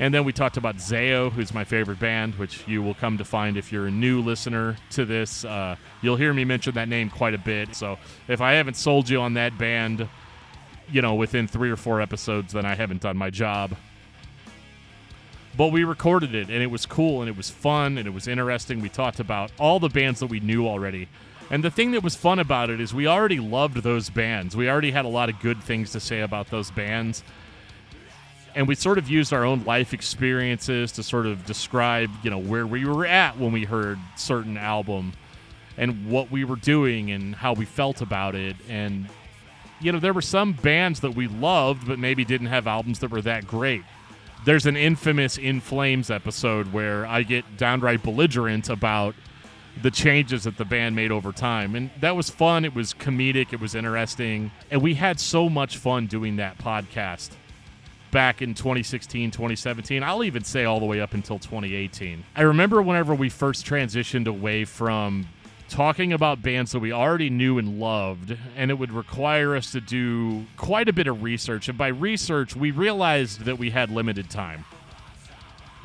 And 0.00 0.14
then 0.14 0.24
we 0.24 0.32
talked 0.32 0.56
about 0.56 0.76
Zao, 0.76 1.32
who's 1.32 1.52
my 1.52 1.64
favorite 1.64 1.98
band, 1.98 2.36
which 2.36 2.66
you 2.68 2.82
will 2.82 2.94
come 2.94 3.18
to 3.18 3.24
find 3.24 3.56
if 3.56 3.72
you're 3.72 3.88
a 3.88 3.90
new 3.90 4.22
listener 4.22 4.76
to 4.90 5.04
this. 5.04 5.44
Uh, 5.44 5.74
you'll 6.02 6.16
hear 6.16 6.32
me 6.32 6.44
mention 6.44 6.74
that 6.74 6.88
name 6.88 7.10
quite 7.10 7.34
a 7.34 7.38
bit. 7.38 7.74
So 7.74 7.98
if 8.28 8.40
I 8.40 8.52
haven't 8.52 8.76
sold 8.76 9.08
you 9.08 9.20
on 9.20 9.34
that 9.34 9.58
band, 9.58 10.08
you 10.90 11.02
know, 11.02 11.16
within 11.16 11.48
three 11.48 11.70
or 11.70 11.76
four 11.76 12.00
episodes, 12.00 12.52
then 12.52 12.64
I 12.64 12.76
haven't 12.76 13.02
done 13.02 13.16
my 13.16 13.28
job. 13.28 13.74
But 15.56 15.72
we 15.72 15.82
recorded 15.82 16.32
it, 16.32 16.48
and 16.48 16.62
it 16.62 16.70
was 16.70 16.86
cool, 16.86 17.20
and 17.20 17.28
it 17.28 17.36
was 17.36 17.50
fun, 17.50 17.98
and 17.98 18.06
it 18.06 18.12
was 18.12 18.28
interesting. 18.28 18.80
We 18.80 18.88
talked 18.88 19.18
about 19.18 19.50
all 19.58 19.80
the 19.80 19.88
bands 19.88 20.20
that 20.20 20.28
we 20.28 20.38
knew 20.38 20.68
already. 20.68 21.08
And 21.50 21.64
the 21.64 21.70
thing 21.72 21.90
that 21.90 22.04
was 22.04 22.14
fun 22.14 22.38
about 22.38 22.70
it 22.70 22.80
is 22.80 22.94
we 22.94 23.08
already 23.08 23.40
loved 23.40 23.78
those 23.78 24.10
bands. 24.10 24.54
We 24.56 24.70
already 24.70 24.92
had 24.92 25.04
a 25.04 25.08
lot 25.08 25.28
of 25.28 25.40
good 25.40 25.60
things 25.60 25.90
to 25.92 26.00
say 26.00 26.20
about 26.20 26.50
those 26.50 26.70
bands. 26.70 27.24
And 28.58 28.66
we 28.66 28.74
sort 28.74 28.98
of 28.98 29.08
used 29.08 29.32
our 29.32 29.44
own 29.44 29.62
life 29.66 29.94
experiences 29.94 30.90
to 30.92 31.04
sort 31.04 31.26
of 31.26 31.46
describe, 31.46 32.10
you 32.24 32.30
know, 32.30 32.40
where 32.40 32.66
we 32.66 32.84
were 32.84 33.06
at 33.06 33.38
when 33.38 33.52
we 33.52 33.64
heard 33.64 34.00
certain 34.16 34.56
album 34.56 35.12
and 35.76 36.10
what 36.10 36.32
we 36.32 36.42
were 36.42 36.56
doing 36.56 37.12
and 37.12 37.36
how 37.36 37.52
we 37.52 37.64
felt 37.64 38.00
about 38.00 38.34
it. 38.34 38.56
And, 38.68 39.08
you 39.80 39.92
know, 39.92 40.00
there 40.00 40.12
were 40.12 40.20
some 40.20 40.54
bands 40.54 40.98
that 41.02 41.14
we 41.14 41.28
loved, 41.28 41.86
but 41.86 42.00
maybe 42.00 42.24
didn't 42.24 42.48
have 42.48 42.66
albums 42.66 42.98
that 42.98 43.12
were 43.12 43.22
that 43.22 43.46
great. 43.46 43.84
There's 44.44 44.66
an 44.66 44.76
infamous 44.76 45.38
In 45.38 45.60
Flames 45.60 46.10
episode 46.10 46.72
where 46.72 47.06
I 47.06 47.22
get 47.22 47.58
downright 47.58 48.02
belligerent 48.02 48.70
about 48.70 49.14
the 49.80 49.92
changes 49.92 50.42
that 50.42 50.56
the 50.56 50.64
band 50.64 50.96
made 50.96 51.12
over 51.12 51.30
time. 51.30 51.76
And 51.76 51.90
that 52.00 52.16
was 52.16 52.28
fun. 52.28 52.64
It 52.64 52.74
was 52.74 52.92
comedic. 52.92 53.52
It 53.52 53.60
was 53.60 53.76
interesting. 53.76 54.50
And 54.68 54.82
we 54.82 54.94
had 54.94 55.20
so 55.20 55.48
much 55.48 55.76
fun 55.76 56.08
doing 56.08 56.34
that 56.38 56.58
podcast 56.58 57.30
back 58.10 58.42
in 58.42 58.54
2016, 58.54 59.30
2017. 59.30 60.02
I'll 60.02 60.24
even 60.24 60.44
say 60.44 60.64
all 60.64 60.80
the 60.80 60.86
way 60.86 61.00
up 61.00 61.14
until 61.14 61.38
2018. 61.38 62.24
I 62.36 62.42
remember 62.42 62.80
whenever 62.82 63.14
we 63.14 63.28
first 63.28 63.66
transitioned 63.66 64.26
away 64.26 64.64
from 64.64 65.28
talking 65.68 66.12
about 66.12 66.40
bands 66.40 66.72
that 66.72 66.78
we 66.78 66.92
already 66.92 67.28
knew 67.28 67.58
and 67.58 67.78
loved, 67.78 68.36
and 68.56 68.70
it 68.70 68.74
would 68.74 68.92
require 68.92 69.54
us 69.54 69.70
to 69.72 69.80
do 69.80 70.46
quite 70.56 70.88
a 70.88 70.92
bit 70.92 71.06
of 71.06 71.22
research. 71.22 71.68
And 71.68 71.76
by 71.76 71.88
research, 71.88 72.56
we 72.56 72.70
realized 72.70 73.40
that 73.40 73.58
we 73.58 73.70
had 73.70 73.90
limited 73.90 74.30
time 74.30 74.64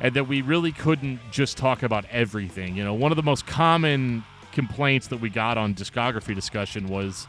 and 0.00 0.14
that 0.14 0.26
we 0.26 0.42
really 0.42 0.72
couldn't 0.72 1.20
just 1.30 1.56
talk 1.56 1.82
about 1.82 2.04
everything. 2.10 2.76
You 2.76 2.84
know, 2.84 2.94
one 2.94 3.12
of 3.12 3.16
the 3.16 3.22
most 3.22 3.46
common 3.46 4.24
complaints 4.52 5.08
that 5.08 5.18
we 5.18 5.28
got 5.28 5.58
on 5.58 5.74
discography 5.74 6.34
discussion 6.34 6.88
was, 6.88 7.26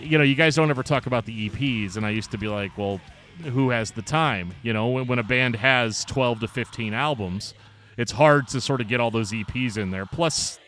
you 0.00 0.16
know, 0.18 0.24
you 0.24 0.34
guys 0.34 0.56
don't 0.56 0.70
ever 0.70 0.82
talk 0.82 1.06
about 1.06 1.26
the 1.26 1.48
EPs, 1.48 1.96
and 1.96 2.06
I 2.06 2.10
used 2.10 2.30
to 2.30 2.38
be 2.38 2.48
like, 2.48 2.76
well, 2.78 3.00
who 3.44 3.70
has 3.70 3.92
the 3.92 4.02
time? 4.02 4.54
You 4.62 4.72
know, 4.72 4.88
when, 4.88 5.06
when 5.06 5.18
a 5.18 5.22
band 5.22 5.56
has 5.56 6.04
12 6.04 6.40
to 6.40 6.48
15 6.48 6.94
albums, 6.94 7.54
it's 7.96 8.12
hard 8.12 8.48
to 8.48 8.60
sort 8.60 8.80
of 8.80 8.88
get 8.88 9.00
all 9.00 9.10
those 9.10 9.32
EPs 9.32 9.76
in 9.76 9.90
there. 9.90 10.06
Plus, 10.06 10.58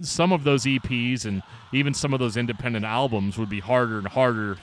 some 0.00 0.32
of 0.32 0.44
those 0.44 0.64
EPs 0.64 1.24
and 1.24 1.42
even 1.72 1.92
some 1.92 2.14
of 2.14 2.20
those 2.20 2.36
independent 2.36 2.84
albums 2.84 3.36
would 3.36 3.50
be 3.50 3.60
harder 3.60 3.98
and 3.98 4.08
harder 4.08 4.56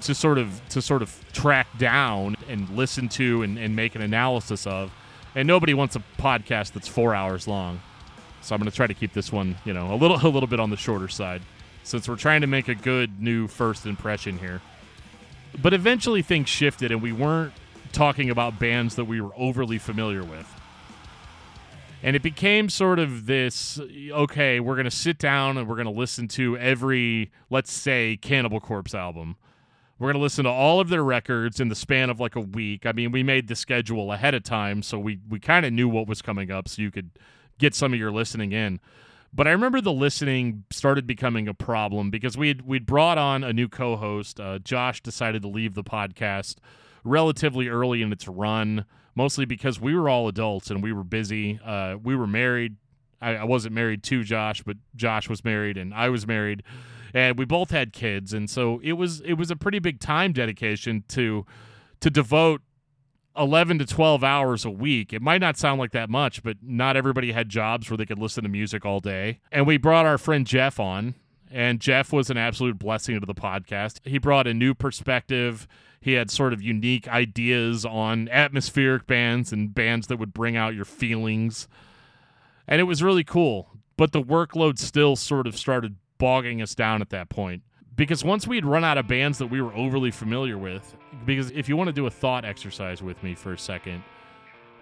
to 0.00 0.14
sort 0.14 0.38
of 0.38 0.60
to 0.68 0.82
sort 0.82 1.02
of 1.02 1.24
track 1.32 1.66
down 1.78 2.36
and 2.48 2.68
listen 2.70 3.08
to 3.08 3.42
and, 3.42 3.58
and 3.58 3.76
make 3.76 3.94
an 3.94 4.02
analysis 4.02 4.66
of 4.66 4.90
and 5.34 5.46
nobody 5.46 5.74
wants 5.74 5.96
a 5.96 6.02
podcast 6.18 6.72
that's 6.72 6.88
four 6.88 7.14
hours 7.14 7.48
long. 7.48 7.80
So 8.40 8.54
I'm 8.54 8.60
going 8.60 8.70
to 8.70 8.76
try 8.76 8.86
to 8.86 8.94
keep 8.94 9.12
this 9.12 9.32
one, 9.32 9.56
you 9.64 9.72
know, 9.72 9.92
a 9.92 9.96
little 9.96 10.16
a 10.16 10.28
little 10.28 10.46
bit 10.46 10.60
on 10.60 10.70
the 10.70 10.76
shorter 10.76 11.08
side, 11.08 11.42
since 11.82 12.08
we're 12.08 12.16
trying 12.16 12.40
to 12.42 12.46
make 12.46 12.68
a 12.68 12.74
good 12.74 13.20
new 13.20 13.48
first 13.48 13.86
impression 13.86 14.38
here. 14.38 14.60
But 15.60 15.72
eventually 15.72 16.22
things 16.22 16.48
shifted, 16.48 16.90
and 16.90 17.00
we 17.00 17.12
weren't 17.12 17.52
talking 17.92 18.28
about 18.28 18.58
bands 18.58 18.96
that 18.96 19.04
we 19.04 19.20
were 19.20 19.32
overly 19.36 19.78
familiar 19.78 20.24
with. 20.24 20.48
And 22.02 22.14
it 22.14 22.22
became 22.22 22.68
sort 22.68 22.98
of 22.98 23.24
this 23.24 23.80
okay, 24.10 24.60
we're 24.60 24.74
going 24.74 24.84
to 24.84 24.90
sit 24.90 25.18
down 25.18 25.56
and 25.56 25.66
we're 25.66 25.76
going 25.76 25.86
to 25.86 25.90
listen 25.90 26.28
to 26.28 26.58
every, 26.58 27.30
let's 27.48 27.72
say, 27.72 28.18
Cannibal 28.18 28.60
Corpse 28.60 28.94
album. 28.94 29.36
We're 29.98 30.08
going 30.08 30.20
to 30.20 30.22
listen 30.22 30.44
to 30.44 30.50
all 30.50 30.80
of 30.80 30.88
their 30.90 31.04
records 31.04 31.60
in 31.60 31.68
the 31.68 31.74
span 31.74 32.10
of 32.10 32.20
like 32.20 32.36
a 32.36 32.40
week. 32.40 32.84
I 32.84 32.92
mean, 32.92 33.12
we 33.12 33.22
made 33.22 33.48
the 33.48 33.56
schedule 33.56 34.12
ahead 34.12 34.34
of 34.34 34.42
time, 34.42 34.82
so 34.82 34.98
we, 34.98 35.20
we 35.30 35.38
kind 35.38 35.64
of 35.64 35.72
knew 35.72 35.88
what 35.88 36.06
was 36.06 36.20
coming 36.20 36.50
up, 36.50 36.68
so 36.68 36.82
you 36.82 36.90
could 36.90 37.10
get 37.58 37.74
some 37.74 37.94
of 37.94 37.98
your 37.98 38.10
listening 38.10 38.52
in. 38.52 38.80
But 39.34 39.48
I 39.48 39.50
remember 39.50 39.80
the 39.80 39.92
listening 39.92 40.64
started 40.70 41.06
becoming 41.06 41.48
a 41.48 41.54
problem 41.54 42.10
because 42.10 42.36
we 42.36 42.54
we'd 42.64 42.86
brought 42.86 43.18
on 43.18 43.42
a 43.42 43.52
new 43.52 43.68
co-host. 43.68 44.38
Uh, 44.38 44.60
Josh 44.60 45.02
decided 45.02 45.42
to 45.42 45.48
leave 45.48 45.74
the 45.74 45.82
podcast 45.82 46.56
relatively 47.02 47.68
early 47.68 48.00
in 48.00 48.12
its 48.12 48.28
run 48.28 48.84
mostly 49.14 49.44
because 49.44 49.80
we 49.80 49.94
were 49.94 50.08
all 50.08 50.28
adults 50.28 50.70
and 50.70 50.82
we 50.82 50.92
were 50.92 51.04
busy. 51.04 51.60
Uh, 51.64 51.96
we 52.02 52.16
were 52.16 52.26
married. 52.26 52.76
I, 53.20 53.36
I, 53.36 53.44
wasn't 53.44 53.74
married 53.74 54.02
to 54.04 54.24
Josh, 54.24 54.62
but 54.62 54.76
Josh 54.96 55.28
was 55.28 55.44
married 55.44 55.76
and 55.76 55.94
I 55.94 56.08
was 56.08 56.26
married, 56.26 56.62
and 57.14 57.38
we 57.38 57.44
both 57.44 57.70
had 57.70 57.92
kids, 57.92 58.32
and 58.32 58.50
so 58.50 58.80
it 58.82 58.94
was 58.94 59.20
it 59.20 59.34
was 59.34 59.50
a 59.50 59.56
pretty 59.56 59.78
big 59.78 60.00
time 60.00 60.32
dedication 60.32 61.04
to 61.08 61.46
to 62.00 62.10
devote 62.10 62.60
11 63.36 63.78
to 63.78 63.86
12 63.86 64.22
hours 64.22 64.64
a 64.64 64.70
week. 64.70 65.12
It 65.12 65.22
might 65.22 65.40
not 65.40 65.56
sound 65.56 65.80
like 65.80 65.92
that 65.92 66.08
much, 66.08 66.42
but 66.42 66.58
not 66.62 66.96
everybody 66.96 67.32
had 67.32 67.48
jobs 67.48 67.90
where 67.90 67.96
they 67.96 68.06
could 68.06 68.18
listen 68.18 68.42
to 68.44 68.48
music 68.48 68.84
all 68.84 69.00
day. 69.00 69.40
And 69.50 69.66
we 69.66 69.76
brought 69.76 70.06
our 70.06 70.18
friend 70.18 70.46
Jeff 70.46 70.78
on, 70.78 71.14
and 71.50 71.80
Jeff 71.80 72.12
was 72.12 72.30
an 72.30 72.36
absolute 72.36 72.78
blessing 72.78 73.18
to 73.18 73.26
the 73.26 73.34
podcast. 73.34 74.00
He 74.04 74.18
brought 74.18 74.46
a 74.46 74.54
new 74.54 74.74
perspective 74.74 75.66
he 76.04 76.12
had 76.12 76.30
sort 76.30 76.52
of 76.52 76.60
unique 76.60 77.08
ideas 77.08 77.86
on 77.86 78.28
atmospheric 78.28 79.06
bands 79.06 79.54
and 79.54 79.74
bands 79.74 80.08
that 80.08 80.18
would 80.18 80.34
bring 80.34 80.54
out 80.54 80.74
your 80.74 80.84
feelings. 80.84 81.66
And 82.68 82.78
it 82.78 82.84
was 82.84 83.02
really 83.02 83.24
cool. 83.24 83.70
But 83.96 84.12
the 84.12 84.20
workload 84.20 84.78
still 84.78 85.16
sort 85.16 85.46
of 85.46 85.56
started 85.56 85.96
bogging 86.18 86.60
us 86.60 86.74
down 86.74 87.00
at 87.00 87.08
that 87.08 87.30
point. 87.30 87.62
Because 87.96 88.24
once 88.24 88.46
we'd 88.46 88.64
run 88.64 88.84
out 88.84 88.98
of 88.98 89.06
bands 89.06 89.38
that 89.38 89.46
we 89.46 89.60
were 89.60 89.72
overly 89.74 90.10
familiar 90.10 90.58
with, 90.58 90.96
because 91.24 91.50
if 91.52 91.68
you 91.68 91.76
want 91.76 91.88
to 91.88 91.92
do 91.92 92.06
a 92.06 92.10
thought 92.10 92.44
exercise 92.44 93.02
with 93.02 93.22
me 93.22 93.34
for 93.34 93.52
a 93.52 93.58
second, 93.58 94.02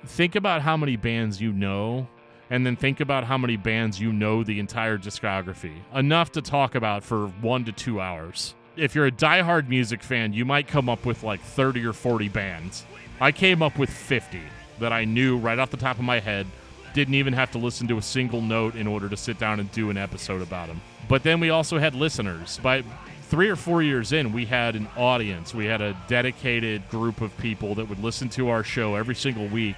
think 0.07 0.35
about 0.35 0.62
how 0.62 0.76
many 0.76 0.97
bands 0.97 1.40
you 1.40 1.52
know 1.52 2.09
and 2.50 2.66
then 2.66 2.76
think 2.76 3.00
about 3.00 3.25
how 3.25 3.38
many 3.38 3.57
bands 3.57 4.00
you 4.00 4.12
know 4.12 4.45
the 4.45 4.59
entire 4.59 4.99
discography. 4.99 5.75
Enough 5.95 6.33
to 6.33 6.42
talk 6.42 6.75
about 6.75 7.02
for 7.02 7.28
one 7.40 7.64
to 7.64 7.73
two 7.73 8.00
hours 8.00 8.54
if 8.76 8.95
you're 8.95 9.07
a 9.07 9.12
diehard 9.12 9.69
music 9.69 10.02
fan, 10.02 10.33
you 10.33 10.45
might 10.45 10.66
come 10.66 10.88
up 10.88 11.04
with 11.04 11.23
like 11.23 11.40
30 11.40 11.85
or 11.85 11.92
40 11.92 12.28
bands. 12.28 12.85
I 13.21 13.33
came 13.33 13.62
up 13.62 13.78
with 13.78 13.90
50 13.90 14.40
that 14.81 14.92
I 14.92 15.04
knew 15.04 15.37
right 15.37 15.59
off 15.59 15.71
the 15.71 15.76
top 15.76 15.99
of 15.99 16.04
my 16.04 16.21
head. 16.21 16.47
Didn't 16.95 17.15
even 17.15 17.33
have 17.33 17.51
to 17.53 17.59
listen 17.59 17.89
to 17.89 17.99
a 17.99 18.03
single 18.03 18.43
note 18.43 18.75
in 18.75 18.87
order 18.87 19.09
to 19.09 19.17
sit 19.17 19.39
down 19.39 19.61
and 19.61 19.71
do 19.73 19.91
an 19.91 19.97
episode 19.97 20.43
about 20.43 20.69
them. 20.69 20.81
But 21.09 21.23
then 21.23 21.41
we 21.41 21.51
also 21.51 21.79
had 21.79 21.95
listeners. 21.95 22.59
By 22.63 22.85
three 23.23 23.49
or 23.49 23.57
four 23.57 23.83
years 23.83 24.13
in, 24.13 24.33
we 24.33 24.45
had 24.45 24.77
an 24.77 24.89
audience. 24.97 25.55
We 25.55 25.67
had 25.67 25.81
a 25.81 25.97
dedicated 26.07 26.89
group 26.91 27.21
of 27.21 27.37
people 27.39 27.75
that 27.77 27.89
would 27.89 28.03
listen 28.03 28.29
to 28.31 28.51
our 28.51 28.63
show 28.63 28.95
every 28.95 29.15
single 29.15 29.47
week. 29.47 29.77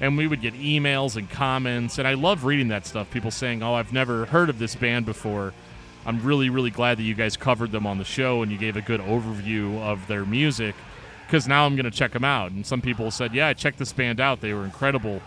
And 0.00 0.16
we 0.16 0.26
would 0.26 0.40
get 0.40 0.54
emails 0.54 1.16
and 1.16 1.30
comments. 1.30 1.98
And 1.98 2.08
I 2.08 2.14
love 2.14 2.44
reading 2.44 2.68
that 2.68 2.86
stuff. 2.86 3.10
People 3.10 3.30
saying, 3.30 3.62
Oh, 3.62 3.74
I've 3.74 3.92
never 3.92 4.26
heard 4.26 4.48
of 4.50 4.58
this 4.58 4.74
band 4.74 5.06
before 5.06 5.52
I'm 6.04 6.22
really, 6.24 6.50
really 6.50 6.70
glad 6.70 6.98
that 6.98 7.04
you 7.04 7.14
guys 7.14 7.36
covered 7.36 7.70
them 7.70 7.86
on 7.86 7.98
the 7.98 8.04
show 8.04 8.42
and 8.42 8.50
you 8.50 8.58
gave 8.58 8.76
a 8.76 8.80
good 8.80 9.00
overview 9.00 9.80
of 9.80 10.06
their 10.08 10.24
music 10.24 10.74
because 11.26 11.46
now 11.46 11.64
I'm 11.64 11.76
going 11.76 11.84
to 11.84 11.96
check 11.96 12.12
them 12.12 12.24
out. 12.24 12.50
And 12.50 12.66
some 12.66 12.80
people 12.80 13.10
said, 13.10 13.34
Yeah, 13.34 13.48
I 13.48 13.54
checked 13.54 13.78
this 13.78 13.92
band 13.92 14.20
out. 14.20 14.40
They 14.40 14.52
were 14.52 14.64
incredible. 14.64 15.22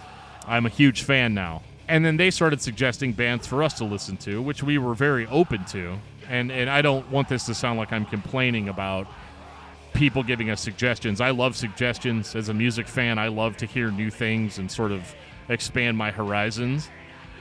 I'm 0.47 0.65
a 0.65 0.69
huge 0.69 1.03
fan 1.03 1.33
now. 1.33 1.61
And 1.87 2.03
then 2.03 2.17
they 2.17 2.31
started 2.31 2.61
suggesting 2.61 3.13
bands 3.13 3.45
for 3.45 3.61
us 3.61 3.73
to 3.75 3.83
listen 3.83 4.17
to, 4.17 4.41
which 4.41 4.63
we 4.63 4.77
were 4.77 4.95
very 4.95 5.27
open 5.27 5.65
to. 5.65 5.97
And, 6.29 6.51
and 6.51 6.69
I 6.69 6.81
don't 6.81 7.09
want 7.11 7.29
this 7.29 7.45
to 7.45 7.53
sound 7.53 7.77
like 7.77 7.91
I'm 7.91 8.05
complaining 8.05 8.69
about 8.69 9.07
people 9.93 10.23
giving 10.23 10.49
us 10.49 10.61
suggestions. 10.61 11.21
I 11.21 11.29
love 11.29 11.55
suggestions. 11.55 12.35
As 12.35 12.49
a 12.49 12.53
music 12.53 12.87
fan, 12.87 13.19
I 13.19 13.27
love 13.27 13.57
to 13.57 13.65
hear 13.65 13.91
new 13.91 14.09
things 14.09 14.57
and 14.57 14.71
sort 14.71 14.91
of 14.91 15.15
expand 15.47 15.97
my 15.97 16.11
horizons. 16.11 16.89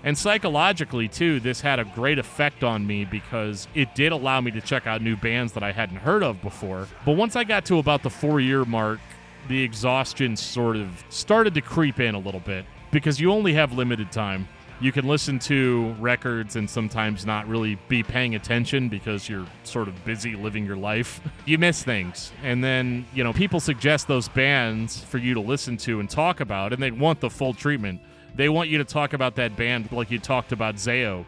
And 0.04 0.16
psychologically, 0.16 1.08
too, 1.08 1.40
this 1.40 1.62
had 1.62 1.78
a 1.78 1.84
great 1.84 2.18
effect 2.18 2.62
on 2.62 2.86
me 2.86 3.06
because 3.06 3.66
it 3.74 3.94
did 3.94 4.12
allow 4.12 4.40
me 4.42 4.50
to 4.50 4.60
check 4.60 4.86
out 4.86 5.00
new 5.00 5.16
bands 5.16 5.54
that 5.54 5.62
I 5.62 5.72
hadn't 5.72 5.96
heard 5.96 6.22
of 6.22 6.42
before. 6.42 6.86
But 7.06 7.16
once 7.16 7.36
I 7.36 7.44
got 7.44 7.64
to 7.66 7.78
about 7.78 8.02
the 8.02 8.10
four 8.10 8.38
year 8.38 8.66
mark, 8.66 9.00
the 9.48 9.62
exhaustion 9.62 10.36
sort 10.36 10.76
of 10.76 11.02
started 11.08 11.54
to 11.54 11.62
creep 11.62 12.00
in 12.00 12.14
a 12.14 12.18
little 12.18 12.40
bit 12.40 12.66
because 12.94 13.20
you 13.20 13.32
only 13.32 13.52
have 13.52 13.72
limited 13.72 14.12
time. 14.12 14.48
You 14.80 14.92
can 14.92 15.06
listen 15.06 15.38
to 15.40 15.94
records 15.98 16.56
and 16.56 16.70
sometimes 16.70 17.26
not 17.26 17.48
really 17.48 17.76
be 17.88 18.02
paying 18.04 18.36
attention 18.36 18.88
because 18.88 19.28
you're 19.28 19.46
sort 19.64 19.88
of 19.88 20.04
busy 20.04 20.36
living 20.36 20.64
your 20.64 20.76
life. 20.76 21.20
you 21.44 21.58
miss 21.58 21.82
things. 21.82 22.30
And 22.42 22.62
then, 22.62 23.04
you 23.12 23.24
know, 23.24 23.32
people 23.32 23.58
suggest 23.58 24.06
those 24.06 24.28
bands 24.28 25.02
for 25.02 25.18
you 25.18 25.34
to 25.34 25.40
listen 25.40 25.76
to 25.78 25.98
and 25.98 26.08
talk 26.08 26.38
about, 26.38 26.72
and 26.72 26.80
they 26.80 26.92
want 26.92 27.20
the 27.20 27.30
full 27.30 27.52
treatment. 27.52 28.00
They 28.36 28.48
want 28.48 28.68
you 28.68 28.78
to 28.78 28.84
talk 28.84 29.12
about 29.12 29.34
that 29.36 29.56
band 29.56 29.90
like 29.90 30.10
you 30.10 30.20
talked 30.20 30.52
about 30.52 30.76
Zao, 30.76 31.24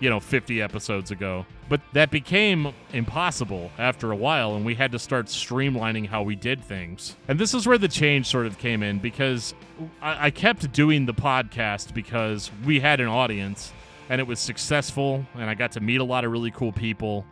you 0.00 0.10
know, 0.10 0.20
50 0.20 0.60
episodes 0.60 1.10
ago. 1.10 1.46
But 1.68 1.80
that 1.92 2.10
became 2.10 2.72
impossible 2.92 3.70
after 3.78 4.12
a 4.12 4.16
while, 4.16 4.54
and 4.54 4.64
we 4.64 4.74
had 4.74 4.92
to 4.92 4.98
start 4.98 5.26
streamlining 5.26 6.06
how 6.06 6.22
we 6.22 6.36
did 6.36 6.62
things. 6.62 7.16
And 7.28 7.38
this 7.38 7.54
is 7.54 7.66
where 7.66 7.78
the 7.78 7.88
change 7.88 8.26
sort 8.26 8.46
of 8.46 8.58
came 8.58 8.82
in 8.82 8.98
because 8.98 9.54
I, 10.00 10.26
I 10.26 10.30
kept 10.30 10.70
doing 10.72 11.06
the 11.06 11.14
podcast 11.14 11.94
because 11.94 12.50
we 12.64 12.80
had 12.80 13.00
an 13.00 13.08
audience 13.08 13.72
and 14.08 14.20
it 14.20 14.26
was 14.26 14.38
successful, 14.38 15.26
and 15.34 15.50
I 15.50 15.54
got 15.54 15.72
to 15.72 15.80
meet 15.80 16.00
a 16.00 16.04
lot 16.04 16.24
of 16.24 16.30
really 16.30 16.52
cool 16.52 16.70
people. 16.70 17.26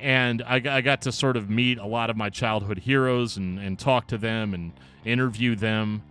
And 0.00 0.42
I, 0.42 0.56
I 0.56 0.80
got 0.80 1.02
to 1.02 1.12
sort 1.12 1.36
of 1.36 1.48
meet 1.48 1.78
a 1.78 1.86
lot 1.86 2.10
of 2.10 2.16
my 2.16 2.28
childhood 2.28 2.78
heroes 2.78 3.36
and, 3.36 3.58
and 3.58 3.78
talk 3.78 4.08
to 4.08 4.18
them 4.18 4.52
and 4.52 4.72
interview 5.04 5.54
them 5.54 6.02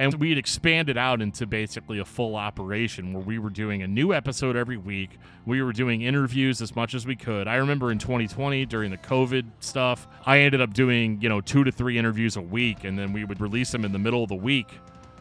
and 0.00 0.14
we 0.14 0.30
had 0.30 0.38
expanded 0.38 0.96
out 0.96 1.20
into 1.20 1.46
basically 1.46 1.98
a 1.98 2.06
full 2.06 2.34
operation 2.34 3.12
where 3.12 3.22
we 3.22 3.38
were 3.38 3.50
doing 3.50 3.82
a 3.82 3.86
new 3.86 4.14
episode 4.14 4.56
every 4.56 4.78
week. 4.78 5.10
We 5.44 5.60
were 5.60 5.74
doing 5.74 6.00
interviews 6.00 6.62
as 6.62 6.74
much 6.74 6.94
as 6.94 7.06
we 7.06 7.16
could. 7.16 7.46
I 7.46 7.56
remember 7.56 7.92
in 7.92 7.98
2020 7.98 8.64
during 8.64 8.90
the 8.90 8.96
COVID 8.96 9.44
stuff, 9.60 10.08
I 10.24 10.38
ended 10.38 10.62
up 10.62 10.72
doing, 10.72 11.20
you 11.20 11.28
know, 11.28 11.42
two 11.42 11.64
to 11.64 11.70
three 11.70 11.98
interviews 11.98 12.36
a 12.36 12.40
week, 12.40 12.84
and 12.84 12.98
then 12.98 13.12
we 13.12 13.26
would 13.26 13.42
release 13.42 13.72
them 13.72 13.84
in 13.84 13.92
the 13.92 13.98
middle 13.98 14.22
of 14.22 14.30
the 14.30 14.36
week 14.36 14.68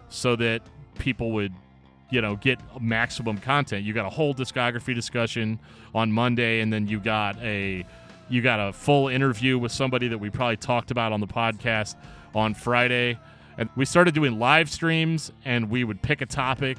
so 0.07 0.37
that 0.37 0.61
people 0.97 1.31
would 1.31 1.51
you 2.09 2.21
know 2.21 2.37
get 2.37 2.59
maximum 2.81 3.37
content 3.37 3.85
you 3.85 3.93
got 3.93 4.05
a 4.05 4.09
whole 4.09 4.33
discography 4.33 4.95
discussion 4.95 5.59
on 5.93 6.11
monday 6.11 6.59
and 6.59 6.73
then 6.73 6.87
you 6.87 6.99
got 6.99 7.37
a 7.43 7.85
you 8.29 8.41
got 8.41 8.59
a 8.59 8.73
full 8.73 9.07
interview 9.07 9.59
with 9.59 9.71
somebody 9.71 10.07
that 10.07 10.17
we 10.17 10.27
probably 10.27 10.57
talked 10.57 10.89
about 10.89 11.13
on 11.13 11.19
the 11.19 11.27
podcast 11.27 11.95
on 12.33 12.55
friday 12.55 13.15
and 13.59 13.69
we 13.75 13.83
started 13.83 14.13
doing 14.13 14.39
live 14.39 14.69
streams, 14.71 15.33
and 15.43 15.69
we 15.69 15.83
would 15.83 16.01
pick 16.01 16.21
a 16.21 16.25
topic 16.25 16.77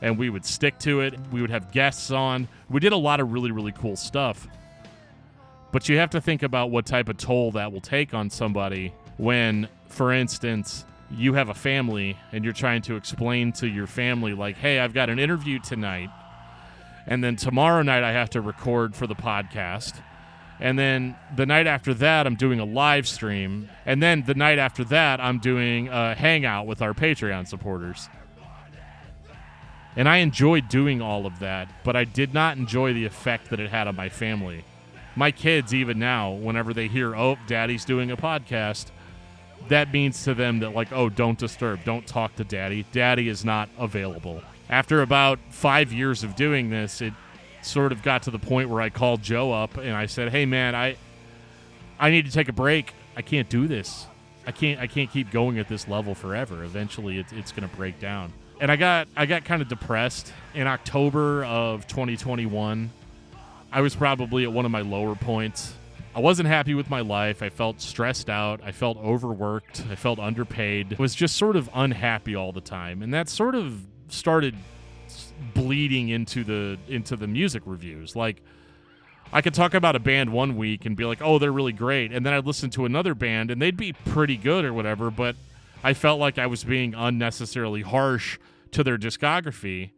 and 0.00 0.16
we 0.16 0.30
would 0.30 0.44
stick 0.44 0.78
to 0.78 1.00
it. 1.00 1.14
We 1.32 1.40
would 1.40 1.50
have 1.50 1.72
guests 1.72 2.12
on. 2.12 2.46
We 2.70 2.78
did 2.78 2.92
a 2.92 2.96
lot 2.96 3.18
of 3.18 3.32
really, 3.32 3.50
really 3.50 3.72
cool 3.72 3.96
stuff. 3.96 4.46
But 5.72 5.88
you 5.88 5.98
have 5.98 6.10
to 6.10 6.20
think 6.20 6.44
about 6.44 6.70
what 6.70 6.86
type 6.86 7.08
of 7.08 7.16
toll 7.16 7.50
that 7.52 7.72
will 7.72 7.80
take 7.80 8.14
on 8.14 8.30
somebody 8.30 8.94
when, 9.16 9.68
for 9.88 10.12
instance, 10.12 10.84
you 11.10 11.34
have 11.34 11.48
a 11.48 11.54
family 11.54 12.16
and 12.30 12.44
you're 12.44 12.52
trying 12.52 12.82
to 12.82 12.94
explain 12.94 13.50
to 13.54 13.66
your 13.66 13.88
family, 13.88 14.34
like, 14.34 14.56
hey, 14.56 14.78
I've 14.78 14.94
got 14.94 15.10
an 15.10 15.18
interview 15.18 15.58
tonight. 15.58 16.10
And 17.08 17.24
then 17.24 17.34
tomorrow 17.34 17.82
night 17.82 18.04
I 18.04 18.12
have 18.12 18.30
to 18.30 18.40
record 18.40 18.94
for 18.94 19.08
the 19.08 19.16
podcast 19.16 20.00
and 20.60 20.78
then 20.78 21.16
the 21.34 21.46
night 21.46 21.66
after 21.66 21.92
that, 21.94 22.26
I'm 22.26 22.36
doing 22.36 22.60
a 22.60 22.64
live 22.64 23.08
stream. 23.08 23.68
And 23.84 24.02
then 24.02 24.24
the 24.24 24.34
night 24.34 24.58
after 24.58 24.84
that, 24.84 25.20
I'm 25.20 25.38
doing 25.38 25.88
a 25.88 26.14
hangout 26.14 26.66
with 26.66 26.80
our 26.80 26.94
Patreon 26.94 27.48
supporters. 27.48 28.08
And 29.96 30.08
I 30.08 30.18
enjoyed 30.18 30.68
doing 30.68 31.00
all 31.00 31.26
of 31.26 31.38
that, 31.40 31.68
but 31.84 31.96
I 31.96 32.04
did 32.04 32.34
not 32.34 32.56
enjoy 32.56 32.92
the 32.92 33.04
effect 33.04 33.50
that 33.50 33.60
it 33.60 33.70
had 33.70 33.86
on 33.86 33.94
my 33.94 34.08
family. 34.08 34.64
My 35.16 35.30
kids, 35.30 35.72
even 35.72 35.98
now, 35.98 36.32
whenever 36.32 36.74
they 36.74 36.88
hear, 36.88 37.14
oh, 37.14 37.36
daddy's 37.46 37.84
doing 37.84 38.10
a 38.10 38.16
podcast, 38.16 38.86
that 39.68 39.92
means 39.92 40.24
to 40.24 40.34
them 40.34 40.58
that, 40.60 40.74
like, 40.74 40.92
oh, 40.92 41.08
don't 41.08 41.38
disturb, 41.38 41.84
don't 41.84 42.06
talk 42.06 42.34
to 42.36 42.44
daddy. 42.44 42.84
Daddy 42.90 43.28
is 43.28 43.44
not 43.44 43.68
available. 43.78 44.42
After 44.68 45.02
about 45.02 45.38
five 45.50 45.92
years 45.92 46.24
of 46.24 46.34
doing 46.34 46.70
this, 46.70 47.00
it 47.00 47.12
sort 47.64 47.92
of 47.92 48.02
got 48.02 48.22
to 48.24 48.30
the 48.30 48.38
point 48.38 48.68
where 48.68 48.80
I 48.80 48.90
called 48.90 49.22
Joe 49.22 49.52
up 49.52 49.76
and 49.76 49.92
I 49.92 50.06
said, 50.06 50.30
"Hey 50.30 50.46
man, 50.46 50.74
I 50.74 50.96
I 51.98 52.10
need 52.10 52.26
to 52.26 52.32
take 52.32 52.48
a 52.48 52.52
break. 52.52 52.92
I 53.16 53.22
can't 53.22 53.48
do 53.48 53.66
this. 53.66 54.06
I 54.46 54.52
can't 54.52 54.80
I 54.80 54.86
can't 54.86 55.10
keep 55.10 55.30
going 55.30 55.58
at 55.58 55.68
this 55.68 55.88
level 55.88 56.14
forever. 56.14 56.64
Eventually 56.64 57.18
it's 57.18 57.32
it's 57.32 57.52
going 57.52 57.68
to 57.68 57.76
break 57.76 58.00
down." 58.00 58.32
And 58.60 58.70
I 58.70 58.76
got 58.76 59.08
I 59.16 59.26
got 59.26 59.44
kind 59.44 59.62
of 59.62 59.68
depressed 59.68 60.32
in 60.54 60.66
October 60.66 61.44
of 61.44 61.86
2021. 61.86 62.90
I 63.72 63.80
was 63.80 63.96
probably 63.96 64.44
at 64.44 64.52
one 64.52 64.64
of 64.64 64.70
my 64.70 64.82
lower 64.82 65.14
points. 65.16 65.74
I 66.14 66.20
wasn't 66.20 66.48
happy 66.48 66.74
with 66.74 66.88
my 66.88 67.00
life. 67.00 67.42
I 67.42 67.48
felt 67.48 67.80
stressed 67.80 68.30
out. 68.30 68.60
I 68.62 68.70
felt 68.70 68.96
overworked. 68.98 69.82
I 69.90 69.96
felt 69.96 70.20
underpaid. 70.20 70.94
I 70.96 71.02
was 71.02 71.12
just 71.12 71.34
sort 71.34 71.56
of 71.56 71.68
unhappy 71.74 72.36
all 72.36 72.52
the 72.52 72.60
time. 72.60 73.02
And 73.02 73.12
that 73.12 73.28
sort 73.28 73.56
of 73.56 73.84
started 74.08 74.54
bleeding 75.54 76.08
into 76.08 76.44
the 76.44 76.78
into 76.88 77.16
the 77.16 77.26
music 77.26 77.62
reviews. 77.66 78.14
Like 78.16 78.42
I 79.32 79.40
could 79.40 79.54
talk 79.54 79.74
about 79.74 79.96
a 79.96 80.00
band 80.00 80.32
one 80.32 80.56
week 80.56 80.84
and 80.86 80.96
be 80.96 81.04
like, 81.04 81.20
"Oh, 81.22 81.38
they're 81.38 81.52
really 81.52 81.72
great," 81.72 82.12
and 82.12 82.24
then 82.24 82.32
I'd 82.32 82.46
listen 82.46 82.70
to 82.70 82.84
another 82.84 83.14
band 83.14 83.50
and 83.50 83.60
they'd 83.60 83.76
be 83.76 83.92
pretty 83.92 84.36
good 84.36 84.64
or 84.64 84.72
whatever, 84.72 85.10
but 85.10 85.36
I 85.82 85.92
felt 85.92 86.18
like 86.18 86.38
I 86.38 86.46
was 86.46 86.64
being 86.64 86.94
unnecessarily 86.94 87.82
harsh 87.82 88.38
to 88.72 88.82
their 88.82 88.96
discography 88.96 89.90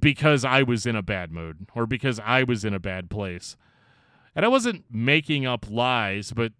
because 0.00 0.44
I 0.44 0.62
was 0.62 0.86
in 0.86 0.96
a 0.96 1.02
bad 1.02 1.30
mood 1.30 1.66
or 1.74 1.86
because 1.86 2.18
I 2.20 2.44
was 2.44 2.64
in 2.64 2.74
a 2.74 2.80
bad 2.80 3.10
place. 3.10 3.56
And 4.34 4.44
I 4.44 4.48
wasn't 4.48 4.84
making 4.90 5.44
up 5.44 5.66
lies, 5.68 6.32
but 6.32 6.52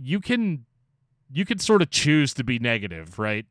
you 0.00 0.20
can 0.20 0.66
you 1.30 1.44
can 1.44 1.58
sort 1.58 1.82
of 1.82 1.90
choose 1.90 2.34
to 2.34 2.44
be 2.44 2.58
negative, 2.58 3.18
right? 3.18 3.46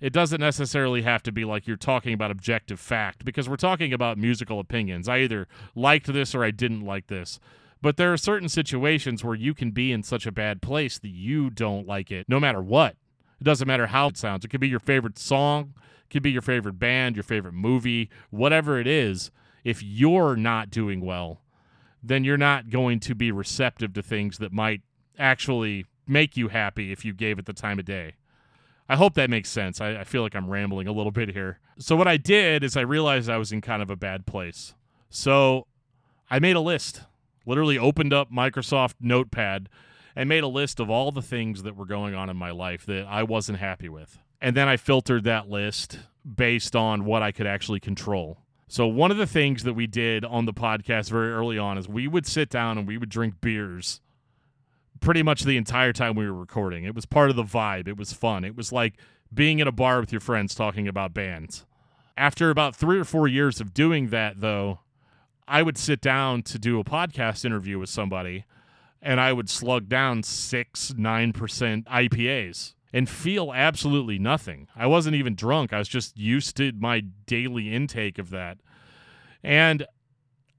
It 0.00 0.12
doesn't 0.12 0.40
necessarily 0.40 1.02
have 1.02 1.22
to 1.22 1.32
be 1.32 1.44
like 1.44 1.66
you're 1.66 1.76
talking 1.76 2.12
about 2.12 2.30
objective 2.30 2.78
fact 2.78 3.24
because 3.24 3.48
we're 3.48 3.56
talking 3.56 3.92
about 3.92 4.18
musical 4.18 4.60
opinions. 4.60 5.08
I 5.08 5.20
either 5.20 5.48
liked 5.74 6.12
this 6.12 6.34
or 6.34 6.44
I 6.44 6.50
didn't 6.50 6.82
like 6.82 7.06
this. 7.06 7.40
But 7.80 7.96
there 7.96 8.12
are 8.12 8.18
certain 8.18 8.48
situations 8.48 9.24
where 9.24 9.34
you 9.34 9.54
can 9.54 9.70
be 9.70 9.92
in 9.92 10.02
such 10.02 10.26
a 10.26 10.32
bad 10.32 10.60
place 10.60 10.98
that 10.98 11.08
you 11.08 11.50
don't 11.50 11.86
like 11.86 12.10
it 12.10 12.28
no 12.28 12.40
matter 12.40 12.62
what. 12.62 12.96
It 13.40 13.44
doesn't 13.44 13.68
matter 13.68 13.86
how 13.86 14.08
it 14.08 14.16
sounds. 14.16 14.44
It 14.44 14.48
could 14.48 14.60
be 14.60 14.68
your 14.68 14.80
favorite 14.80 15.18
song, 15.18 15.74
it 16.04 16.12
could 16.12 16.22
be 16.22 16.30
your 16.30 16.42
favorite 16.42 16.78
band, 16.78 17.16
your 17.16 17.22
favorite 17.22 17.54
movie, 17.54 18.10
whatever 18.30 18.78
it 18.78 18.86
is. 18.86 19.30
If 19.64 19.82
you're 19.82 20.36
not 20.36 20.70
doing 20.70 21.00
well, 21.00 21.40
then 22.02 22.22
you're 22.22 22.36
not 22.36 22.70
going 22.70 23.00
to 23.00 23.14
be 23.14 23.32
receptive 23.32 23.92
to 23.94 24.02
things 24.02 24.38
that 24.38 24.52
might 24.52 24.82
actually 25.18 25.86
make 26.06 26.36
you 26.36 26.48
happy 26.48 26.92
if 26.92 27.04
you 27.04 27.12
gave 27.12 27.38
it 27.38 27.46
the 27.46 27.52
time 27.52 27.78
of 27.78 27.84
day. 27.84 28.14
I 28.88 28.96
hope 28.96 29.14
that 29.14 29.30
makes 29.30 29.48
sense. 29.48 29.80
I, 29.80 30.00
I, 30.00 30.04
feel 30.04 30.22
like 30.22 30.36
I'm 30.36 30.48
rambling 30.48 30.86
a 30.86 30.92
little 30.92 31.10
bit 31.10 31.30
here. 31.30 31.58
So, 31.78 31.96
what 31.96 32.06
I 32.06 32.16
did 32.16 32.62
is 32.62 32.76
I 32.76 32.82
realized 32.82 33.28
I 33.28 33.36
was 33.36 33.52
in 33.52 33.60
kind 33.60 33.82
of 33.82 33.90
a 33.90 33.96
bad 33.96 34.26
place. 34.26 34.74
So, 35.10 35.66
I 36.30 36.38
made 36.38 36.56
a 36.56 36.60
list, 36.60 37.02
literally 37.44 37.78
opened 37.78 38.12
up 38.12 38.30
Microsoft 38.30 38.94
Notepad 39.00 39.68
and 40.14 40.28
made 40.28 40.44
a 40.44 40.48
list 40.48 40.80
of 40.80 40.88
all 40.88 41.12
the 41.12 41.22
things 41.22 41.62
that 41.64 41.76
were 41.76 41.84
going 41.84 42.14
on 42.14 42.30
in 42.30 42.36
my 42.36 42.50
life 42.50 42.86
that 42.86 43.06
I 43.06 43.22
wasn't 43.22 43.58
happy 43.58 43.88
with. 43.88 44.18
And 44.40 44.56
then 44.56 44.68
I 44.68 44.76
filtered 44.76 45.24
that 45.24 45.48
list 45.48 45.98
based 46.34 46.76
on 46.76 47.04
what 47.04 47.22
I 47.22 47.32
could 47.32 47.46
actually 47.46 47.80
control. 47.80 48.38
So, 48.68 48.86
one 48.86 49.10
of 49.10 49.16
the 49.16 49.26
things 49.26 49.64
that 49.64 49.74
we 49.74 49.86
did 49.86 50.24
on 50.24 50.44
the 50.44 50.54
podcast 50.54 51.10
very 51.10 51.32
early 51.32 51.58
on 51.58 51.76
is 51.76 51.88
we 51.88 52.06
would 52.06 52.26
sit 52.26 52.50
down 52.50 52.78
and 52.78 52.86
we 52.86 52.98
would 52.98 53.08
drink 53.08 53.40
beers 53.40 54.00
pretty 55.00 55.22
much 55.22 55.42
the 55.42 55.56
entire 55.56 55.92
time 55.92 56.14
we 56.14 56.26
were 56.26 56.38
recording. 56.38 56.84
It 56.84 56.94
was 56.94 57.06
part 57.06 57.30
of 57.30 57.36
the 57.36 57.42
vibe. 57.42 57.88
It 57.88 57.96
was 57.96 58.12
fun. 58.12 58.44
It 58.44 58.56
was 58.56 58.72
like 58.72 58.94
being 59.32 59.58
in 59.58 59.68
a 59.68 59.72
bar 59.72 60.00
with 60.00 60.12
your 60.12 60.20
friends 60.20 60.54
talking 60.54 60.88
about 60.88 61.14
bands. 61.14 61.66
After 62.16 62.50
about 62.50 62.74
three 62.74 62.98
or 62.98 63.04
four 63.04 63.28
years 63.28 63.60
of 63.60 63.74
doing 63.74 64.08
that, 64.08 64.40
though, 64.40 64.80
I 65.46 65.62
would 65.62 65.78
sit 65.78 66.00
down 66.00 66.42
to 66.44 66.58
do 66.58 66.80
a 66.80 66.84
podcast 66.84 67.44
interview 67.44 67.78
with 67.78 67.90
somebody 67.90 68.44
and 69.02 69.20
I 69.20 69.32
would 69.32 69.48
slug 69.48 69.88
down 69.88 70.22
six, 70.22 70.92
9% 70.92 71.84
IPAs 71.84 72.74
and 72.92 73.08
feel 73.08 73.52
absolutely 73.52 74.18
nothing. 74.18 74.68
I 74.74 74.86
wasn't 74.86 75.16
even 75.16 75.34
drunk. 75.34 75.72
I 75.72 75.78
was 75.78 75.88
just 75.88 76.18
used 76.18 76.56
to 76.56 76.72
my 76.78 77.00
daily 77.26 77.72
intake 77.72 78.18
of 78.18 78.30
that. 78.30 78.58
And 79.42 79.86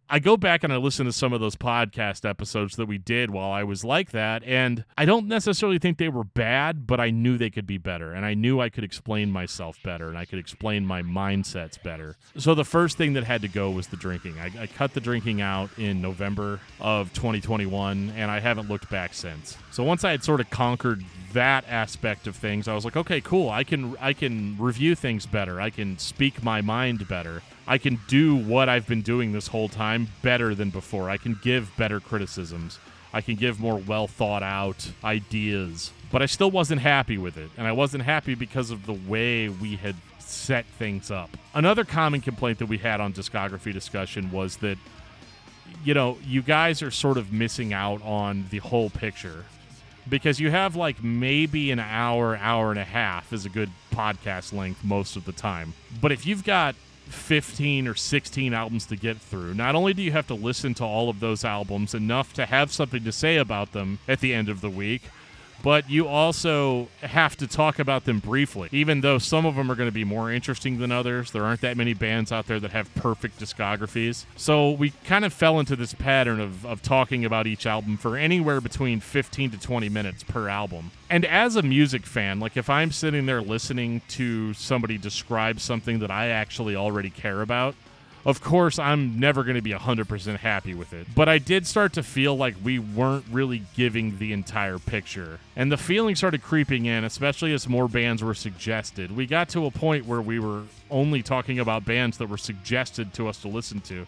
I 0.10 0.20
go 0.20 0.38
back 0.38 0.64
and 0.64 0.72
I 0.72 0.78
listen 0.78 1.06
to 1.06 1.12
some 1.12 1.34
of 1.34 1.42
those 1.42 1.58
podcast 1.58 2.28
episodes 2.28 2.78
that 2.78 2.86
we 2.86 2.98
did 2.98 3.30
while 3.30 3.52
I 3.52 3.64
was 3.64 3.84
like 3.84 4.12
that, 4.12 4.42
and 4.46 4.86
I 4.98 5.04
don't 5.04 5.28
necessarily 5.28 5.80
think 5.80 5.98
they 5.98 6.08
were 6.08 6.24
bad, 6.24 6.88
but 6.88 7.02
I 7.02 7.10
knew 7.10 7.38
they 7.38 7.50
could 7.50 7.68
be 7.68 7.78
better, 7.78 8.14
and 8.14 8.26
I 8.26 8.34
knew 8.34 8.62
I 8.62 8.70
could 8.70 8.86
explain 8.86 9.32
myself 9.32 9.78
better, 9.84 10.08
and 10.08 10.18
I 10.18 10.24
could 10.24 10.40
explain 10.40 10.86
my 10.86 11.02
mindsets 11.02 11.82
better. 11.84 12.16
So 12.38 12.56
the 12.56 12.64
first 12.64 12.98
thing 12.98 13.14
that 13.14 13.26
had 13.26 13.42
to 13.42 13.50
go 13.50 13.70
was 13.70 13.88
the 13.88 13.98
drinking. 13.98 14.40
I, 14.40 14.52
I 14.62 14.68
cut 14.68 14.94
the 14.94 15.02
drinking 15.02 15.42
out 15.42 15.70
in 15.78 16.02
November 16.02 16.62
of 16.80 17.12
2021, 17.12 18.14
and 18.16 18.32
I 18.32 18.40
haven't 18.40 18.70
looked 18.70 18.90
back 18.90 19.14
since. 19.14 19.58
So 19.72 19.84
once 19.84 20.06
I 20.06 20.12
had 20.12 20.24
sort 20.24 20.40
of 20.40 20.50
conquered 20.50 21.04
that 21.34 21.66
aspect 21.68 22.28
of 22.28 22.36
things, 22.38 22.70
I 22.70 22.74
was 22.74 22.86
like, 22.86 22.96
okay, 22.96 23.20
cool. 23.20 23.50
I 23.50 23.66
can 23.66 23.98
I 24.00 24.14
can 24.14 24.56
review 24.58 24.96
things 24.96 25.26
better. 25.26 25.60
I 25.60 25.70
can 25.70 25.98
speak 25.98 26.42
my 26.42 26.62
mind 26.62 27.10
better. 27.10 27.44
I 27.68 27.78
can 27.78 28.00
do 28.08 28.36
what 28.36 28.70
I've 28.70 28.88
been 28.88 29.02
doing 29.02 29.34
this 29.34 29.48
whole 29.48 29.68
time 29.68 30.08
better 30.22 30.56
than 30.56 30.70
before. 30.70 31.10
I 31.10 31.18
can 31.18 31.38
give 31.44 31.76
better 31.78 32.00
criticisms. 32.00 32.80
I 33.14 33.22
can 33.22 33.36
give 33.36 33.60
more 33.60 33.76
well 33.76 34.08
thought 34.08 34.44
out 34.44 34.92
ideas. 35.04 35.92
But 36.12 36.22
I 36.22 36.28
still 36.28 36.50
wasn't 36.50 36.82
happy 36.82 37.18
with 37.18 37.38
it. 37.38 37.50
And 37.58 37.68
I 37.68 37.74
wasn't 37.74 38.04
happy 38.04 38.36
because 38.36 38.72
of 38.72 38.86
the 38.86 38.94
way 38.94 39.50
we 39.50 39.76
had 39.76 39.96
set 40.20 40.66
things 40.78 41.12
up. 41.12 41.30
Another 41.54 41.84
common 41.84 42.22
complaint 42.22 42.60
that 42.60 42.68
we 42.68 42.78
had 42.78 43.02
on 43.02 43.14
discography 43.14 43.74
discussion 43.74 44.32
was 44.32 44.58
that, 44.58 44.78
you 45.84 45.94
know, 45.94 46.18
you 46.26 46.42
guys 46.42 46.82
are 46.82 46.92
sort 46.92 47.18
of 47.18 47.34
missing 47.34 47.74
out 47.74 48.02
on 48.04 48.46
the 48.50 48.60
whole 48.60 48.90
picture 48.90 49.44
because 50.10 50.40
you 50.40 50.52
have 50.52 50.76
like 50.76 51.04
maybe 51.04 51.72
an 51.72 51.80
hour, 51.80 52.38
hour 52.38 52.70
and 52.70 52.80
a 52.80 52.86
half 52.86 53.34
is 53.34 53.46
a 53.46 53.50
good 53.50 53.70
podcast 53.92 54.54
length 54.54 54.84
most 54.84 55.18
of 55.18 55.26
the 55.26 55.32
time. 55.34 55.74
But 56.02 56.12
if 56.12 56.26
you've 56.26 56.46
got 56.46 56.76
15 57.08 57.88
or 57.88 57.96
16 57.96 58.54
albums 58.54 58.86
to 58.88 58.96
get 58.96 59.18
through. 59.18 59.54
Not 59.54 59.76
only 59.76 59.94
do 59.94 60.02
you 60.02 60.12
have 60.12 60.28
to 60.28 60.34
listen 60.34 60.74
to 60.76 60.84
all 60.84 61.10
of 61.10 61.20
those 61.20 61.44
albums 61.44 61.94
enough 61.94 62.34
to 62.34 62.46
have 62.46 62.72
something 62.72 63.04
to 63.04 63.12
say 63.12 63.38
about 63.38 63.72
them 63.74 64.00
at 64.08 64.20
the 64.20 64.34
end 64.34 64.50
of 64.50 64.62
the 64.62 64.70
week, 64.70 65.04
but 65.64 65.90
you 65.90 66.08
also 66.08 66.88
have 67.02 67.36
to 67.38 67.48
talk 67.48 67.80
about 67.80 68.06
them 68.06 68.20
briefly. 68.20 68.70
Even 68.72 69.02
though 69.02 69.18
some 69.18 69.46
of 69.46 69.56
them 69.56 69.72
are 69.72 69.76
going 69.76 69.90
to 69.90 69.94
be 69.94 70.04
more 70.04 70.32
interesting 70.32 70.80
than 70.80 70.92
others, 70.92 71.32
there 71.32 71.44
aren't 71.44 71.62
that 71.62 71.78
many 71.78 71.94
bands 71.94 72.32
out 72.32 72.48
there 72.48 72.60
that 72.60 72.72
have 72.72 72.94
perfect 72.96 73.40
discographies. 73.40 74.26
So 74.36 74.72
we 74.72 74.92
kind 75.06 75.26
of 75.26 75.34
fell 75.34 75.60
into 75.60 75.76
this 75.76 75.94
pattern 75.94 76.40
of, 76.40 76.66
of 76.66 76.82
talking 76.82 77.26
about 77.26 77.48
each 77.48 77.66
album 77.66 77.98
for 77.98 78.18
anywhere 78.18 78.62
between 78.62 79.00
15 79.00 79.52
to 79.52 79.60
20 79.60 79.90
minutes 79.90 80.24
per 80.24 80.48
album. 80.48 80.92
And 81.10 81.26
as 81.26 81.56
a 81.56 81.62
music 81.62 82.06
fan, 82.06 82.40
like 82.40 82.58
if 82.58 82.70
I'm 82.70 82.92
sitting 82.92 83.26
there 83.26 83.42
listening 83.42 84.02
to 84.10 84.54
somebody 84.54 84.98
describe 84.98 85.60
something 85.60 86.00
that 86.00 86.12
I 86.12 86.28
actually 86.28 86.76
already 86.76 87.10
care 87.10 87.42
about, 87.42 87.76
of 88.28 88.42
course, 88.42 88.78
I'm 88.78 89.22
never 89.22 89.46
going 89.46 89.56
to 89.56 89.62
be 89.62 89.72
100% 89.72 90.40
happy 90.40 90.74
with 90.74 90.92
it, 90.92 91.08
but 91.16 91.30
I 91.30 91.38
did 91.38 91.66
start 91.66 91.94
to 91.94 92.04
feel 92.04 92.36
like 92.36 92.56
we 92.62 92.78
weren't 92.78 93.24
really 93.32 93.64
giving 93.74 94.18
the 94.18 94.34
entire 94.34 94.80
picture. 94.80 95.40
And 95.56 95.72
the 95.72 95.78
feeling 95.78 96.14
started 96.14 96.44
creeping 96.44 96.88
in, 96.88 97.06
especially 97.06 97.54
as 97.54 97.70
more 97.70 97.88
bands 97.88 98.22
were 98.22 98.34
suggested. 98.34 99.16
We 99.16 99.28
got 99.28 99.48
to 99.50 99.66
a 99.66 99.72
point 99.72 100.06
where 100.06 100.20
we 100.20 100.40
were 100.40 100.64
only 100.92 101.24
talking 101.24 101.58
about 101.58 101.86
bands 101.86 102.18
that 102.18 102.28
were 102.28 102.38
suggested 102.38 103.14
to 103.14 103.30
us 103.30 103.42
to 103.44 103.48
listen 103.48 103.80
to. 103.82 104.06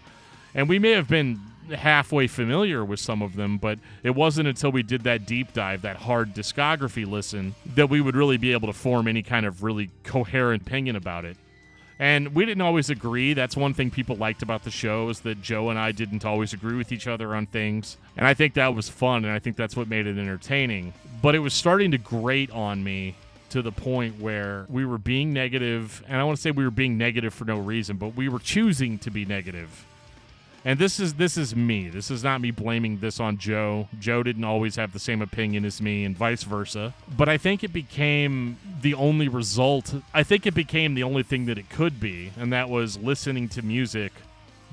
And 0.54 0.68
we 0.68 0.80
may 0.80 0.92
have 0.92 1.08
been 1.08 1.40
halfway 1.74 2.28
familiar 2.28 2.84
with 2.84 3.00
some 3.00 3.22
of 3.22 3.38
them, 3.38 3.58
but 3.58 3.80
it 4.04 4.12
wasn't 4.12 4.50
until 4.50 4.74
we 4.74 4.84
did 4.84 5.04
that 5.04 5.28
deep 5.28 5.54
dive, 5.54 5.84
that 5.84 5.96
hard 5.96 6.34
discography 6.34 7.10
listen, 7.10 7.56
that 7.76 7.90
we 7.90 8.02
would 8.02 8.18
really 8.18 8.36
be 8.36 8.52
able 8.52 8.68
to 8.68 8.78
form 8.78 9.08
any 9.08 9.24
kind 9.24 9.46
of 9.46 9.64
really 9.64 9.92
coherent 10.04 10.64
opinion 10.64 10.98
about 10.98 11.24
it. 11.24 11.38
And 12.00 12.34
we 12.34 12.46
didn't 12.46 12.62
always 12.62 12.90
agree. 12.90 13.34
That's 13.34 13.58
one 13.58 13.74
thing 13.74 13.92
people 13.92 14.16
liked 14.16 14.42
about 14.42 14.64
the 14.64 14.72
show 14.72 15.10
is 15.10 15.20
that 15.22 15.42
Joe 15.42 15.70
and 15.70 15.78
I 15.78 15.92
didn't 15.92 16.24
always 16.24 16.54
agree 16.54 16.78
with 16.78 16.94
each 16.94 17.08
other 17.08 17.36
on 17.36 17.46
things. 17.46 17.98
And 18.16 18.26
I 18.26 18.34
think 18.34 18.54
that 18.54 18.74
was 18.74 18.88
fun, 18.88 19.26
and 19.26 19.34
I 19.34 19.40
think 19.40 19.58
that's 19.58 19.76
what 19.76 19.90
made 19.90 20.08
it 20.08 20.18
entertaining. 20.18 20.94
But 21.22 21.36
it 21.36 21.40
was 21.40 21.54
starting 21.54 21.92
to 21.92 21.98
grate 21.98 22.52
on 22.52 22.84
me 22.84 23.16
to 23.50 23.62
the 23.62 23.72
point 23.74 24.20
where 24.20 24.66
we 24.70 24.86
were 24.86 24.98
being 24.98 25.34
negative, 25.34 26.02
and 26.08 26.18
I 26.18 26.24
want 26.24 26.38
to 26.38 26.42
say 26.42 26.52
we 26.52 26.64
were 26.64 26.72
being 26.72 26.98
negative 26.98 27.34
for 27.34 27.46
no 27.46 27.58
reason, 27.58 27.98
but 27.98 28.16
we 28.16 28.30
were 28.30 28.40
choosing 28.40 28.98
to 29.00 29.12
be 29.12 29.26
negative 29.26 29.86
and 30.66 30.78
this 30.78 31.00
is 31.00 31.14
this 31.16 31.38
is 31.38 31.56
me. 31.56 31.90
This 31.90 32.12
is 32.12 32.24
not 32.24 32.42
me 32.42 32.52
blaming 32.52 33.00
this 33.00 33.20
on 33.20 33.38
Joe. 33.38 33.88
Joe 34.00 34.24
didn't 34.24 34.44
always 34.44 34.76
have 34.76 34.94
the 34.94 35.00
same 35.00 35.22
opinion 35.22 35.66
as 35.66 35.82
me 35.82 36.04
and 36.04 36.18
vice 36.18 36.44
versa. 36.44 36.94
But 37.16 37.30
I 37.30 37.38
think 37.38 37.64
it 37.64 37.74
became 37.74 38.58
the 38.82 38.94
only 38.94 39.28
result. 39.28 39.94
I 40.14 40.24
think 40.24 40.46
it 40.46 40.54
became 40.54 40.96
the 40.96 41.04
only 41.04 41.24
thing 41.24 41.46
that 41.46 41.58
it 41.58 41.70
could 41.70 42.00
be, 42.00 42.32
and 42.38 42.52
that 42.52 42.70
was 42.70 42.98
listening 42.98 43.48
to 43.50 43.62
music 43.62 44.12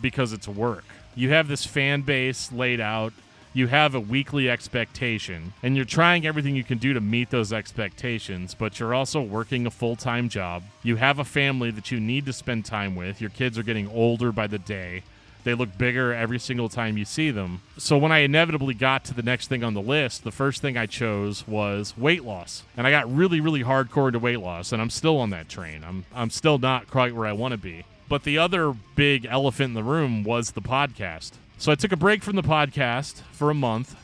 because 0.00 0.32
it's 0.32 0.48
work. 0.48 0.84
You 1.14 1.30
have 1.30 1.48
this 1.48 1.64
fan 1.64 2.02
base 2.02 2.52
laid 2.52 2.80
out. 2.80 3.12
You 3.54 3.68
have 3.68 3.94
a 3.94 4.00
weekly 4.00 4.50
expectation, 4.50 5.54
and 5.62 5.76
you're 5.76 5.86
trying 5.86 6.26
everything 6.26 6.56
you 6.56 6.64
can 6.64 6.76
do 6.76 6.92
to 6.92 7.00
meet 7.00 7.30
those 7.30 7.54
expectations, 7.54 8.54
but 8.54 8.78
you're 8.78 8.92
also 8.92 9.22
working 9.22 9.66
a 9.66 9.70
full 9.70 9.96
time 9.96 10.28
job. 10.28 10.64
You 10.82 10.96
have 10.96 11.18
a 11.18 11.24
family 11.24 11.70
that 11.70 11.90
you 11.90 11.98
need 11.98 12.26
to 12.26 12.34
spend 12.34 12.66
time 12.66 12.94
with. 12.94 13.18
Your 13.18 13.30
kids 13.30 13.56
are 13.56 13.62
getting 13.62 13.88
older 13.88 14.30
by 14.30 14.46
the 14.46 14.58
day 14.58 15.04
they 15.46 15.54
look 15.54 15.78
bigger 15.78 16.12
every 16.12 16.40
single 16.40 16.68
time 16.68 16.98
you 16.98 17.04
see 17.04 17.30
them. 17.30 17.62
So 17.78 17.96
when 17.96 18.10
I 18.10 18.18
inevitably 18.18 18.74
got 18.74 19.04
to 19.04 19.14
the 19.14 19.22
next 19.22 19.46
thing 19.46 19.62
on 19.62 19.74
the 19.74 19.80
list, 19.80 20.24
the 20.24 20.32
first 20.32 20.60
thing 20.60 20.76
I 20.76 20.86
chose 20.86 21.46
was 21.46 21.96
weight 21.96 22.24
loss. 22.24 22.64
And 22.76 22.84
I 22.84 22.90
got 22.90 23.14
really, 23.14 23.40
really 23.40 23.62
hardcore 23.62 24.08
into 24.08 24.18
weight 24.18 24.40
loss, 24.40 24.72
and 24.72 24.82
I'm 24.82 24.90
still 24.90 25.18
on 25.18 25.30
that 25.30 25.48
train. 25.48 25.84
I'm 25.84 26.04
I'm 26.12 26.30
still 26.30 26.58
not 26.58 26.90
quite 26.90 27.14
where 27.14 27.28
I 27.28 27.32
want 27.32 27.52
to 27.52 27.58
be. 27.58 27.84
But 28.08 28.24
the 28.24 28.38
other 28.38 28.74
big 28.96 29.24
elephant 29.24 29.68
in 29.68 29.74
the 29.74 29.84
room 29.84 30.24
was 30.24 30.50
the 30.50 30.60
podcast. 30.60 31.34
So 31.58 31.70
I 31.70 31.76
took 31.76 31.92
a 31.92 31.96
break 31.96 32.24
from 32.24 32.34
the 32.34 32.42
podcast 32.42 33.22
for 33.30 33.48
a 33.48 33.54
month 33.54 33.94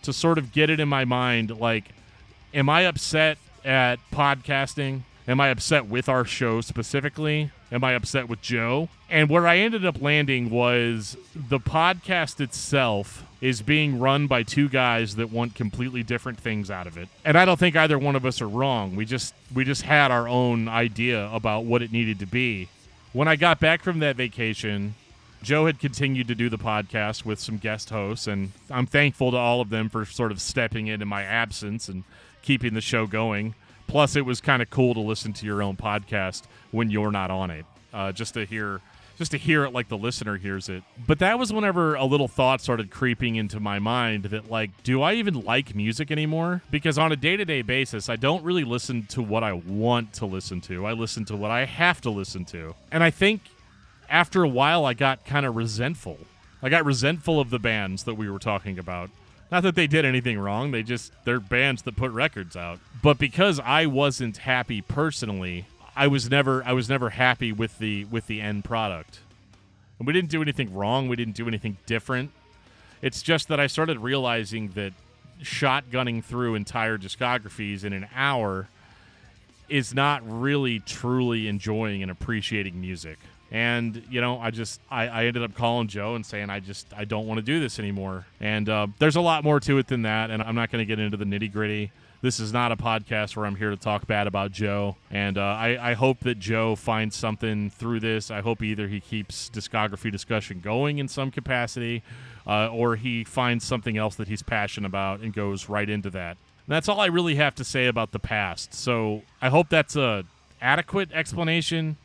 to 0.00 0.14
sort 0.14 0.38
of 0.38 0.50
get 0.50 0.70
it 0.70 0.80
in 0.80 0.88
my 0.88 1.04
mind 1.04 1.58
like 1.60 1.90
am 2.54 2.70
I 2.70 2.82
upset 2.82 3.36
at 3.66 3.98
podcasting 4.10 5.02
Am 5.28 5.40
I 5.40 5.48
upset 5.48 5.86
with 5.86 6.08
our 6.08 6.24
show 6.24 6.60
specifically? 6.60 7.50
Am 7.72 7.82
I 7.82 7.92
upset 7.94 8.28
with 8.28 8.40
Joe? 8.40 8.88
And 9.10 9.28
where 9.28 9.44
I 9.44 9.58
ended 9.58 9.84
up 9.84 10.00
landing 10.00 10.50
was 10.50 11.16
the 11.34 11.58
podcast 11.58 12.40
itself 12.40 13.24
is 13.40 13.60
being 13.60 13.98
run 13.98 14.28
by 14.28 14.44
two 14.44 14.68
guys 14.68 15.16
that 15.16 15.30
want 15.30 15.56
completely 15.56 16.04
different 16.04 16.38
things 16.38 16.70
out 16.70 16.86
of 16.86 16.96
it. 16.96 17.08
And 17.24 17.36
I 17.36 17.44
don't 17.44 17.58
think 17.58 17.74
either 17.74 17.98
one 17.98 18.14
of 18.14 18.24
us 18.24 18.40
are 18.40 18.48
wrong. 18.48 18.94
We 18.94 19.04
just 19.04 19.34
we 19.52 19.64
just 19.64 19.82
had 19.82 20.12
our 20.12 20.28
own 20.28 20.68
idea 20.68 21.28
about 21.32 21.64
what 21.64 21.82
it 21.82 21.90
needed 21.90 22.20
to 22.20 22.26
be. 22.26 22.68
When 23.12 23.26
I 23.26 23.34
got 23.34 23.58
back 23.58 23.82
from 23.82 23.98
that 23.98 24.14
vacation, 24.14 24.94
Joe 25.42 25.66
had 25.66 25.80
continued 25.80 26.28
to 26.28 26.36
do 26.36 26.48
the 26.48 26.58
podcast 26.58 27.24
with 27.24 27.40
some 27.40 27.58
guest 27.58 27.90
hosts 27.90 28.28
and 28.28 28.52
I'm 28.70 28.86
thankful 28.86 29.32
to 29.32 29.36
all 29.36 29.60
of 29.60 29.70
them 29.70 29.88
for 29.88 30.04
sort 30.04 30.30
of 30.30 30.40
stepping 30.40 30.86
in 30.86 31.02
in 31.02 31.08
my 31.08 31.24
absence 31.24 31.88
and 31.88 32.04
keeping 32.42 32.74
the 32.74 32.80
show 32.80 33.08
going. 33.08 33.56
Plus, 33.86 34.16
it 34.16 34.24
was 34.24 34.40
kind 34.40 34.62
of 34.62 34.70
cool 34.70 34.94
to 34.94 35.00
listen 35.00 35.32
to 35.34 35.46
your 35.46 35.62
own 35.62 35.76
podcast 35.76 36.44
when 36.70 36.90
you're 36.90 37.12
not 37.12 37.30
on 37.30 37.50
it, 37.50 37.64
uh, 37.92 38.12
just 38.12 38.34
to 38.34 38.44
hear 38.44 38.80
just 39.18 39.30
to 39.30 39.38
hear 39.38 39.64
it 39.64 39.72
like 39.72 39.88
the 39.88 39.96
listener 39.96 40.36
hears 40.36 40.68
it. 40.68 40.82
But 41.06 41.20
that 41.20 41.38
was 41.38 41.52
whenever 41.52 41.94
a 41.94 42.04
little 42.04 42.28
thought 42.28 42.60
started 42.60 42.90
creeping 42.90 43.36
into 43.36 43.60
my 43.60 43.78
mind 43.78 44.24
that 44.24 44.50
like, 44.50 44.82
do 44.82 45.02
I 45.02 45.14
even 45.14 45.40
like 45.40 45.74
music 45.74 46.10
anymore? 46.10 46.62
Because 46.70 46.98
on 46.98 47.12
a 47.12 47.16
day-to-day 47.16 47.62
basis, 47.62 48.08
I 48.08 48.16
don't 48.16 48.44
really 48.44 48.64
listen 48.64 49.06
to 49.06 49.22
what 49.22 49.42
I 49.42 49.54
want 49.54 50.12
to 50.14 50.26
listen 50.26 50.60
to. 50.62 50.86
I 50.86 50.92
listen 50.92 51.24
to 51.26 51.36
what 51.36 51.50
I 51.50 51.64
have 51.64 52.00
to 52.02 52.10
listen 52.10 52.44
to. 52.46 52.74
And 52.92 53.02
I 53.02 53.10
think 53.10 53.40
after 54.08 54.42
a 54.42 54.48
while 54.48 54.84
I 54.84 54.94
got 54.94 55.24
kind 55.24 55.46
of 55.46 55.56
resentful. 55.56 56.18
I 56.62 56.68
got 56.68 56.84
resentful 56.84 57.40
of 57.40 57.50
the 57.50 57.58
bands 57.58 58.04
that 58.04 58.14
we 58.14 58.30
were 58.30 58.38
talking 58.38 58.78
about. 58.78 59.10
Not 59.50 59.62
that 59.62 59.74
they 59.76 59.86
did 59.86 60.04
anything 60.04 60.38
wrong, 60.38 60.72
they 60.72 60.82
just 60.82 61.12
they're 61.24 61.40
bands 61.40 61.82
that 61.82 61.96
put 61.96 62.10
records 62.10 62.56
out. 62.56 62.80
But 63.02 63.18
because 63.18 63.60
I 63.60 63.86
wasn't 63.86 64.38
happy 64.38 64.82
personally, 64.82 65.66
I 65.94 66.08
was 66.08 66.28
never 66.28 66.64
I 66.64 66.72
was 66.72 66.88
never 66.88 67.10
happy 67.10 67.52
with 67.52 67.78
the 67.78 68.04
with 68.06 68.26
the 68.26 68.40
end 68.40 68.64
product. 68.64 69.20
And 69.98 70.06
we 70.06 70.12
didn't 70.12 70.30
do 70.30 70.42
anything 70.42 70.74
wrong, 70.74 71.08
we 71.08 71.16
didn't 71.16 71.36
do 71.36 71.48
anything 71.48 71.78
different. 71.86 72.32
It's 73.02 73.22
just 73.22 73.48
that 73.48 73.60
I 73.60 73.66
started 73.66 73.98
realizing 74.00 74.68
that 74.70 74.92
shotgunning 75.42 76.24
through 76.24 76.54
entire 76.54 76.98
discographies 76.98 77.84
in 77.84 77.92
an 77.92 78.08
hour 78.14 78.68
is 79.68 79.94
not 79.94 80.22
really 80.24 80.80
truly 80.80 81.48
enjoying 81.48 82.02
and 82.02 82.10
appreciating 82.10 82.80
music. 82.80 83.18
And 83.50 84.02
you 84.10 84.20
know, 84.20 84.38
I 84.38 84.50
just 84.50 84.80
I, 84.90 85.06
I 85.06 85.24
ended 85.26 85.42
up 85.42 85.54
calling 85.54 85.88
Joe 85.88 86.14
and 86.14 86.26
saying 86.26 86.50
I 86.50 86.60
just 86.60 86.86
I 86.96 87.04
don't 87.04 87.26
want 87.26 87.38
to 87.38 87.42
do 87.42 87.60
this 87.60 87.78
anymore. 87.78 88.26
And 88.40 88.68
uh, 88.68 88.88
there's 88.98 89.16
a 89.16 89.20
lot 89.20 89.44
more 89.44 89.60
to 89.60 89.78
it 89.78 89.86
than 89.86 90.02
that, 90.02 90.30
and 90.30 90.42
I'm 90.42 90.54
not 90.54 90.70
going 90.70 90.82
to 90.82 90.86
get 90.86 90.98
into 90.98 91.16
the 91.16 91.24
nitty 91.24 91.52
gritty. 91.52 91.92
This 92.22 92.40
is 92.40 92.52
not 92.52 92.72
a 92.72 92.76
podcast 92.76 93.36
where 93.36 93.46
I'm 93.46 93.56
here 93.56 93.70
to 93.70 93.76
talk 93.76 94.06
bad 94.06 94.26
about 94.26 94.50
Joe. 94.50 94.96
And 95.10 95.36
uh, 95.38 95.42
I, 95.42 95.90
I 95.90 95.94
hope 95.94 96.20
that 96.20 96.38
Joe 96.38 96.74
finds 96.74 97.14
something 97.14 97.70
through 97.70 98.00
this. 98.00 98.30
I 98.30 98.40
hope 98.40 98.62
either 98.62 98.88
he 98.88 99.00
keeps 99.00 99.50
discography 99.50 100.10
discussion 100.10 100.60
going 100.60 100.98
in 100.98 101.08
some 101.08 101.30
capacity, 101.30 102.02
uh, 102.46 102.68
or 102.70 102.96
he 102.96 103.22
finds 103.22 103.64
something 103.64 103.96
else 103.96 104.16
that 104.16 104.28
he's 104.28 104.42
passionate 104.42 104.88
about 104.88 105.20
and 105.20 105.32
goes 105.32 105.68
right 105.68 105.88
into 105.88 106.10
that. 106.10 106.38
And 106.66 106.74
that's 106.74 106.88
all 106.88 107.00
I 107.00 107.06
really 107.06 107.36
have 107.36 107.54
to 107.56 107.64
say 107.64 107.86
about 107.86 108.10
the 108.10 108.18
past. 108.18 108.74
So 108.74 109.22
I 109.40 109.50
hope 109.50 109.68
that's 109.68 109.94
a 109.94 110.24
adequate 110.60 111.12
explanation. 111.12 111.96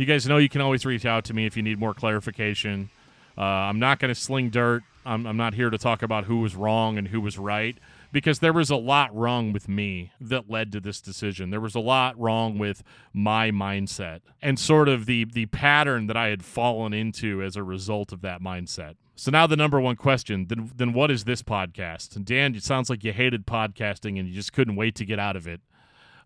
You 0.00 0.06
guys 0.06 0.26
know 0.26 0.38
you 0.38 0.48
can 0.48 0.62
always 0.62 0.86
reach 0.86 1.04
out 1.04 1.26
to 1.26 1.34
me 1.34 1.44
if 1.44 1.58
you 1.58 1.62
need 1.62 1.78
more 1.78 1.92
clarification. 1.92 2.88
Uh, 3.36 3.42
I'm 3.42 3.78
not 3.78 3.98
going 3.98 4.08
to 4.08 4.18
sling 4.18 4.48
dirt. 4.48 4.82
I'm, 5.04 5.26
I'm 5.26 5.36
not 5.36 5.52
here 5.52 5.68
to 5.68 5.76
talk 5.76 6.02
about 6.02 6.24
who 6.24 6.38
was 6.38 6.56
wrong 6.56 6.96
and 6.96 7.08
who 7.08 7.20
was 7.20 7.36
right 7.36 7.76
because 8.10 8.38
there 8.38 8.54
was 8.54 8.70
a 8.70 8.76
lot 8.76 9.14
wrong 9.14 9.52
with 9.52 9.68
me 9.68 10.10
that 10.18 10.48
led 10.48 10.72
to 10.72 10.80
this 10.80 11.02
decision. 11.02 11.50
There 11.50 11.60
was 11.60 11.74
a 11.74 11.80
lot 11.80 12.18
wrong 12.18 12.56
with 12.56 12.82
my 13.12 13.50
mindset 13.50 14.20
and 14.40 14.58
sort 14.58 14.88
of 14.88 15.04
the 15.04 15.26
the 15.26 15.44
pattern 15.44 16.06
that 16.06 16.16
I 16.16 16.28
had 16.28 16.42
fallen 16.46 16.94
into 16.94 17.42
as 17.42 17.54
a 17.54 17.62
result 17.62 18.10
of 18.10 18.22
that 18.22 18.40
mindset. 18.40 18.94
So 19.16 19.30
now 19.30 19.46
the 19.46 19.54
number 19.54 19.78
one 19.82 19.96
question, 19.96 20.46
then 20.46 20.70
then 20.74 20.94
what 20.94 21.10
is 21.10 21.24
this 21.24 21.42
podcast? 21.42 22.16
And 22.16 22.24
Dan, 22.24 22.54
it 22.54 22.62
sounds 22.62 22.88
like 22.88 23.04
you 23.04 23.12
hated 23.12 23.46
podcasting 23.46 24.18
and 24.18 24.26
you 24.26 24.32
just 24.32 24.54
couldn't 24.54 24.76
wait 24.76 24.94
to 24.94 25.04
get 25.04 25.18
out 25.18 25.36
of 25.36 25.46
it. 25.46 25.60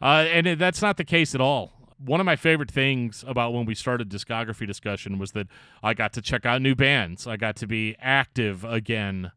Uh, 0.01 0.27
and 0.31 0.61
that's 0.61 0.81
not 0.81 0.97
the 0.97 1.05
case 1.05 1.35
at 1.35 1.41
all. 1.41 1.74
One 1.99 2.21
of 2.21 2.27
my 2.27 2.37
favorite 2.37 2.71
things 2.71 3.25
about 3.27 3.53
when 3.53 3.67
we 3.67 3.75
started 3.75 4.11
discography 4.11 4.67
discussion 4.67 5.19
was 5.19 5.33
that 5.33 5.47
I 5.83 5.95
got 5.95 6.13
to 6.15 6.23
check 6.23 6.45
out 6.45 6.61
new 6.61 6.75
bands. 6.75 7.27
I 7.27 7.37
got 7.37 7.57
to 7.57 7.67
be 7.67 7.97
active 8.01 8.65
again 8.65 9.33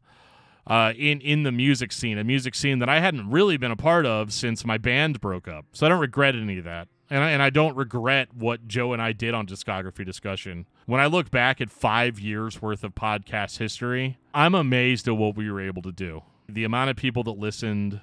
uh, 0.68 0.92
in 0.96 1.20
in 1.20 1.42
the 1.44 1.52
music 1.52 1.92
scene, 1.92 2.18
a 2.18 2.24
music 2.24 2.54
scene 2.54 2.78
that 2.78 2.88
I 2.88 3.00
hadn't 3.00 3.30
really 3.30 3.56
been 3.56 3.70
a 3.70 3.76
part 3.76 4.04
of 4.04 4.32
since 4.32 4.64
my 4.64 4.76
band 4.76 5.20
broke 5.20 5.48
up. 5.48 5.64
So 5.72 5.86
I 5.86 5.88
don't 5.88 6.00
regret 6.00 6.36
any 6.36 6.58
of 6.58 6.64
that, 6.64 6.88
and 7.08 7.24
I, 7.24 7.30
and 7.30 7.42
I 7.42 7.50
don't 7.50 7.74
regret 7.74 8.34
what 8.34 8.68
Joe 8.68 8.92
and 8.92 9.00
I 9.00 9.12
did 9.12 9.32
on 9.34 9.46
discography 9.46 10.04
discussion. 10.04 10.66
When 10.84 11.00
I 11.00 11.06
look 11.06 11.30
back 11.30 11.60
at 11.60 11.70
five 11.70 12.20
years 12.20 12.60
worth 12.60 12.84
of 12.84 12.94
podcast 12.94 13.58
history, 13.58 14.18
I'm 14.34 14.54
amazed 14.54 15.08
at 15.08 15.16
what 15.16 15.36
we 15.36 15.50
were 15.50 15.60
able 15.60 15.82
to 15.82 15.92
do. 15.92 16.22
The 16.48 16.64
amount 16.64 16.90
of 16.90 16.96
people 16.96 17.24
that 17.24 17.32
listened. 17.38 18.02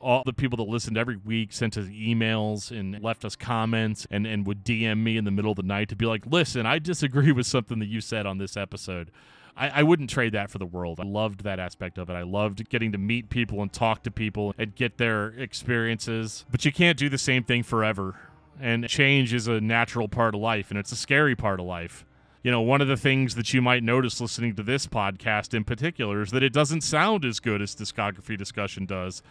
All 0.00 0.22
the 0.24 0.32
people 0.32 0.56
that 0.58 0.70
listened 0.70 0.96
every 0.96 1.16
week 1.16 1.52
sent 1.52 1.76
us 1.76 1.86
emails 1.86 2.70
and 2.70 3.02
left 3.02 3.24
us 3.24 3.34
comments 3.34 4.06
and, 4.10 4.26
and 4.26 4.46
would 4.46 4.64
DM 4.64 5.02
me 5.02 5.16
in 5.16 5.24
the 5.24 5.30
middle 5.30 5.50
of 5.50 5.56
the 5.56 5.62
night 5.64 5.88
to 5.88 5.96
be 5.96 6.06
like, 6.06 6.24
listen, 6.26 6.66
I 6.66 6.78
disagree 6.78 7.32
with 7.32 7.46
something 7.46 7.78
that 7.80 7.88
you 7.88 8.00
said 8.00 8.24
on 8.24 8.38
this 8.38 8.56
episode. 8.56 9.10
I, 9.56 9.80
I 9.80 9.82
wouldn't 9.82 10.08
trade 10.08 10.32
that 10.32 10.50
for 10.50 10.58
the 10.58 10.66
world. 10.66 11.00
I 11.00 11.04
loved 11.04 11.42
that 11.42 11.58
aspect 11.58 11.98
of 11.98 12.08
it. 12.08 12.14
I 12.14 12.22
loved 12.22 12.68
getting 12.70 12.92
to 12.92 12.98
meet 12.98 13.28
people 13.28 13.60
and 13.60 13.72
talk 13.72 14.04
to 14.04 14.10
people 14.10 14.54
and 14.56 14.74
get 14.74 14.98
their 14.98 15.28
experiences. 15.30 16.44
But 16.50 16.64
you 16.64 16.72
can't 16.72 16.96
do 16.96 17.08
the 17.08 17.18
same 17.18 17.42
thing 17.42 17.64
forever. 17.64 18.14
And 18.60 18.88
change 18.88 19.34
is 19.34 19.46
a 19.48 19.60
natural 19.60 20.08
part 20.08 20.34
of 20.34 20.40
life, 20.40 20.70
and 20.70 20.78
it's 20.78 20.92
a 20.92 20.96
scary 20.96 21.36
part 21.36 21.60
of 21.60 21.66
life. 21.66 22.04
You 22.42 22.50
know, 22.52 22.60
one 22.60 22.80
of 22.80 22.88
the 22.88 22.96
things 22.96 23.34
that 23.34 23.52
you 23.52 23.60
might 23.60 23.82
notice 23.82 24.20
listening 24.20 24.54
to 24.56 24.62
this 24.62 24.86
podcast 24.86 25.54
in 25.54 25.64
particular 25.64 26.22
is 26.22 26.30
that 26.30 26.42
it 26.42 26.52
doesn't 26.52 26.82
sound 26.82 27.24
as 27.24 27.40
good 27.40 27.60
as 27.60 27.74
discography 27.74 28.38
discussion 28.38 28.86
does. 28.86 29.22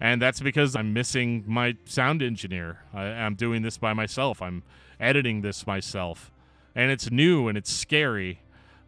And 0.00 0.20
that's 0.20 0.40
because 0.40 0.76
I'm 0.76 0.92
missing 0.92 1.44
my 1.46 1.76
sound 1.84 2.22
engineer. 2.22 2.80
I, 2.92 3.04
I'm 3.04 3.34
doing 3.34 3.62
this 3.62 3.78
by 3.78 3.92
myself, 3.92 4.42
I'm 4.42 4.62
editing 5.00 5.42
this 5.42 5.66
myself. 5.66 6.30
And 6.74 6.90
it's 6.90 7.10
new 7.10 7.48
and 7.48 7.56
it's 7.56 7.72
scary 7.72 8.40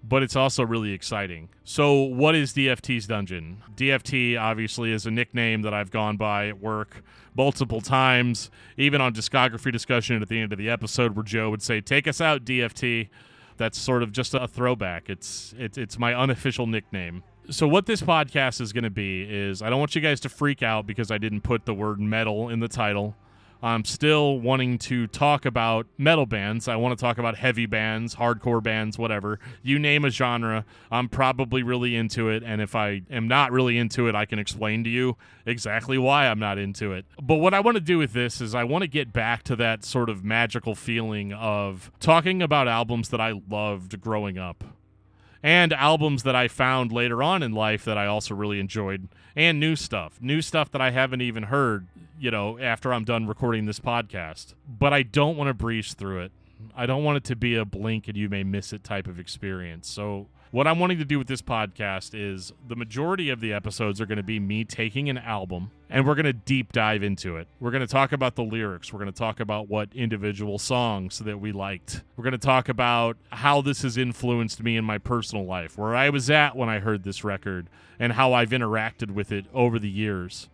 but 0.03 0.23
it's 0.23 0.37
also 0.37 0.65
really 0.65 0.93
exciting. 0.93 1.49
So, 1.65 1.95
what 2.03 2.35
is 2.35 2.53
DFT's 2.53 3.07
Dungeon? 3.07 3.63
DFT 3.77 4.41
obviously 4.41 4.93
is 4.93 5.07
a 5.07 5.11
nickname 5.11 5.63
that 5.63 5.75
I've 5.75 5.91
gone 5.91 6.17
by 6.17 6.49
at 6.49 6.61
work 6.61 7.03
multiple 7.35 7.81
times, 7.81 8.51
even 8.77 9.01
on 9.01 9.13
discography 9.13 9.73
discussion 9.73 10.23
at 10.23 10.29
the 10.29 10.41
end 10.41 10.53
of 10.53 10.59
the 10.59 10.71
episode, 10.71 11.17
where 11.17 11.25
Joe 11.25 11.51
would 11.51 11.63
say, 11.63 11.81
"Take 11.81 12.07
us 12.07 12.21
out, 12.21 12.45
DFT." 12.45 13.09
That's 13.57 13.77
sort 13.77 14.05
of 14.05 14.13
just 14.13 14.35
a 14.35 14.47
throwback. 14.47 15.11
It's 15.11 15.55
it's 15.59 15.77
it's 15.77 15.99
my 15.99 16.15
unofficial 16.15 16.67
nickname. 16.67 17.25
So 17.51 17.67
what 17.67 17.87
this 17.87 18.03
podcast 18.03 18.61
is 18.61 18.75
going 18.75 18.85
to 18.85 18.91
be 18.91 19.23
is 19.23 19.63
I 19.63 19.71
don't 19.71 19.79
want 19.79 19.95
you 19.95 20.03
guys 20.03 20.21
to 20.21 20.29
freak 20.29 20.63
out 20.63 20.87
because 20.87 21.11
I 21.11 21.17
didn't 21.17 21.41
put 21.41 21.65
the 21.65 21.73
word 21.73 21.99
metal 21.99 22.51
in 22.51 22.61
the 22.61 22.69
title. 22.69 23.17
I'm 23.63 23.87
still 23.87 24.39
wanting 24.39 24.77
to 24.81 25.07
talk 25.07 25.47
about 25.47 25.87
metal 25.97 26.27
bands. 26.27 26.69
I 26.69 26.77
want 26.77 26.97
to 26.97 27.03
talk 27.03 27.17
about 27.17 27.37
heavy 27.37 27.65
bands, 27.65 28.17
hardcore 28.17 28.63
bands, 28.63 28.99
whatever. 28.99 29.41
You 29.63 29.79
name 29.79 30.05
a 30.05 30.11
genre, 30.11 30.67
I'm 30.93 31.09
probably 31.09 31.63
really 31.63 31.97
into 31.97 32.29
it. 32.29 32.43
And 32.45 32.61
if 32.61 32.77
I 32.77 33.01
am 33.11 33.27
not 33.27 33.51
really 33.51 33.79
into 33.79 34.09
it, 34.09 34.15
I 34.15 34.27
can 34.27 34.39
explain 34.39 34.85
to 34.85 34.91
you 34.91 35.17
exactly 35.47 35.97
why 35.97 36.29
I'm 36.29 36.39
not 36.39 36.59
into 36.59 36.93
it. 36.93 37.07
But 37.21 37.37
what 37.37 37.55
I 37.55 37.61
want 37.61 37.77
to 37.77 37.81
do 37.81 37.97
with 37.97 38.13
this 38.13 38.43
is 38.43 38.55
I 38.55 38.65
want 38.65 38.83
to 38.83 38.89
get 38.89 39.13
back 39.13 39.43
to 39.45 39.57
that 39.57 39.85
sort 39.85 40.11
of 40.11 40.23
magical 40.23 40.75
feeling 40.75 41.33
of 41.33 41.91
talking 41.99 42.43
about 42.43 42.69
albums 42.69 43.09
that 43.09 43.23
I 43.23 43.41
loved 43.49 44.03
growing 44.03 44.37
up 44.37 44.63
and 45.43 45.73
albums 45.73 46.23
that 46.25 46.37
I 46.37 46.49
found 46.49 46.93
later 46.93 47.23
on 47.23 47.43
in 47.43 47.53
life 47.53 47.85
that 47.85 47.99
I 47.99 48.07
also 48.07 48.35
really 48.35 48.61
enjoyed, 48.61 49.09
and 49.37 49.61
new 49.61 49.77
stuff, 49.77 50.19
new 50.21 50.43
stuff 50.43 50.71
that 50.73 50.81
I 50.81 50.91
haven't 50.91 51.21
even 51.23 51.45
heard 51.45 51.87
you 52.19 52.31
know, 52.31 52.59
after 52.59 52.93
I'm 52.93 53.05
done 53.05 53.27
recording 53.27 53.67
this 53.67 53.81
podcast. 53.81 54.55
But 54.69 54.93
I 54.93 55.03
don't 55.03 55.37
want 55.37 55.49
to 55.49 55.55
breeze 55.55 55.95
through 55.95 56.23
it. 56.23 56.33
I 56.77 56.87
don't 56.87 57.05
want 57.05 57.19
it 57.19 57.25
to 57.25 57.37
be 57.37 57.55
a 57.55 57.65
blink 57.65 58.09
and 58.09 58.17
you 58.17 58.29
may 58.29 58.43
miss 58.43 58.73
it 58.73 58.83
type 58.83 59.07
of 59.07 59.19
experience. 59.21 59.89
So, 59.89 60.27
what 60.51 60.67
I'm 60.67 60.79
wanting 60.79 60.99
to 60.99 61.05
do 61.05 61.19
with 61.19 61.27
this 61.27 61.43
podcast 61.43 62.11
is 62.15 62.53
the 62.67 62.77
majority 62.77 63.29
of 63.29 63.41
the 63.41 63.53
episodes 63.53 64.01
are 64.01 64.07
going 64.07 64.17
to 64.17 64.23
be 64.23 64.41
me 64.41 64.65
taking 64.65 65.11
an 65.11 65.19
album 65.19 65.71
and 65.91 66.07
we're 66.07 66.15
going 66.15 66.25
to 66.25 66.33
deep 66.33 66.73
dive 66.73 67.03
into 67.03 67.37
it. 67.37 67.49
We're 67.61 67.71
going 67.71 67.87
to 67.87 67.87
talk 67.87 68.13
about 68.13 68.35
the 68.35 68.45
lyrics. 68.45 68.93
We're 68.93 68.99
going 68.99 69.13
to 69.13 69.19
talk 69.19 69.41
about 69.41 69.69
what 69.69 69.91
individual 69.95 70.59
songs 70.59 71.19
that 71.21 71.39
we 71.39 71.53
liked. 71.53 72.03
We're 72.17 72.25
going 72.25 72.33
to 72.33 72.39
talk 72.39 72.69
about 72.69 73.17
how 73.31 73.61
this 73.61 73.83
has 73.83 73.99
influenced 73.99 74.63
me 74.63 74.77
in 74.77 74.85
my 74.85 74.99
personal 74.99 75.45
life, 75.45 75.77
where 75.77 75.95
I 75.95 76.11
was 76.11 76.31
at 76.31 76.57
when 76.57 76.69
I 76.69 76.79
heard 76.79 77.05
this 77.05 77.25
record, 77.25 77.69
and 77.99 78.13
how 78.13 78.33
I've 78.33 78.51
interacted 78.51 79.11
with 79.11 79.33
it 79.33 79.47
over 79.53 79.79
the 79.79 79.91
years. 79.91 80.49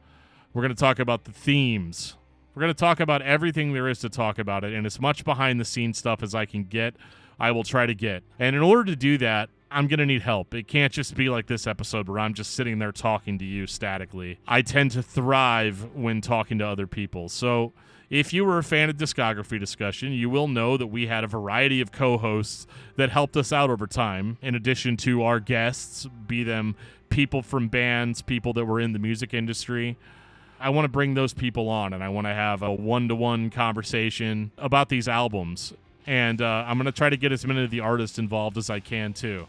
We're 0.53 0.63
going 0.63 0.75
to 0.75 0.81
talk 0.81 0.99
about 0.99 1.25
the 1.25 1.33
themes. 1.33 2.17
We're 2.55 2.61
going 2.61 2.75
to 2.75 2.79
talk 2.79 3.01
about 3.01 3.23
everything 3.23 3.73
there 3.73 3.89
is 3.89 3.99
to 4.01 4.09
talk 4.09 4.39
about 4.39 4.63
it, 4.63 4.73
and 4.73 4.87
as 4.87 5.01
much 5.01 5.25
behind 5.25 5.59
the 5.59 5.65
scenes 5.65 5.99
stuff 5.99 6.23
as 6.23 6.35
I 6.35 6.47
can 6.47 6.65
get, 6.65 6.95
I 7.39 7.51
will 7.51 7.65
try 7.65 7.87
to 7.87 7.95
get. 7.95 8.23
And 8.39 8.55
in 8.55 8.63
order 8.63 8.85
to 8.85 8.95
do 8.97 9.19
that, 9.19 9.51
I'm 9.75 9.89
going 9.89 9.99
to 9.99 10.07
need 10.07 10.23
help. 10.23 10.55
It 10.55 10.69
can't 10.69 10.93
just 10.93 11.17
be 11.17 11.29
like 11.29 11.49
this 11.49 11.67
episode 11.67 12.09
where 12.09 12.21
I'm 12.21 12.33
just 12.33 12.55
sitting 12.55 12.79
there 12.79 12.93
talking 12.93 13.39
to 13.39 13.45
you 13.45 13.67
statically. 13.67 14.39
I 14.47 14.63
tend 14.63 14.93
to 14.93 15.03
thrive 15.03 15.89
when 15.97 16.21
talking 16.21 16.59
to 16.59 16.67
other 16.67 16.87
people. 16.87 17.29
So, 17.29 17.73
if 18.09 18.33
you 18.33 18.45
were 18.45 18.59
a 18.59 18.63
fan 18.63 18.89
of 18.89 18.97
discography 18.97 19.59
discussion, 19.59 20.13
you 20.13 20.31
will 20.31 20.47
know 20.47 20.77
that 20.77 20.87
we 20.87 21.09
had 21.09 21.25
a 21.25 21.27
variety 21.27 21.81
of 21.81 21.91
co 21.91 22.19
hosts 22.19 22.69
that 22.95 23.11
helped 23.11 23.37
us 23.37 23.53
out 23.53 23.69
over 23.69 23.89
time, 23.89 24.39
in 24.41 24.55
addition 24.55 24.97
to 24.99 25.25
our 25.25 25.41
guests, 25.41 26.07
be 26.29 26.45
them 26.45 26.77
people 27.09 27.43
from 27.43 27.67
bands, 27.67 28.23
people 28.23 28.53
that 28.53 28.67
were 28.67 28.79
in 28.79 28.93
the 28.93 29.01
music 29.01 29.35
industry. 29.35 29.97
I 30.61 30.71
want 30.71 30.85
to 30.85 30.89
bring 30.89 31.15
those 31.15 31.35
people 31.35 31.69
on 31.69 31.93
and 31.93 32.05
I 32.05 32.11
want 32.11 32.29
to 32.29 32.33
have 32.33 32.63
a 32.63 32.73
one 32.73 33.09
to 33.09 33.17
one 33.17 33.51
conversation 33.51 34.53
about 34.57 34.89
these 34.89 35.09
albums. 35.09 35.73
And 36.07 36.41
uh, 36.41 36.65
I'm 36.69 36.77
going 36.77 36.87
to 36.87 36.93
try 36.93 37.11
to 37.11 37.17
get 37.17 37.33
as 37.33 37.45
many 37.45 37.65
of 37.65 37.73
the 37.73 37.81
artists 37.81 38.21
involved 38.21 38.57
as 38.57 38.71
I 38.71 38.79
can, 38.79 39.13
too. 39.13 39.49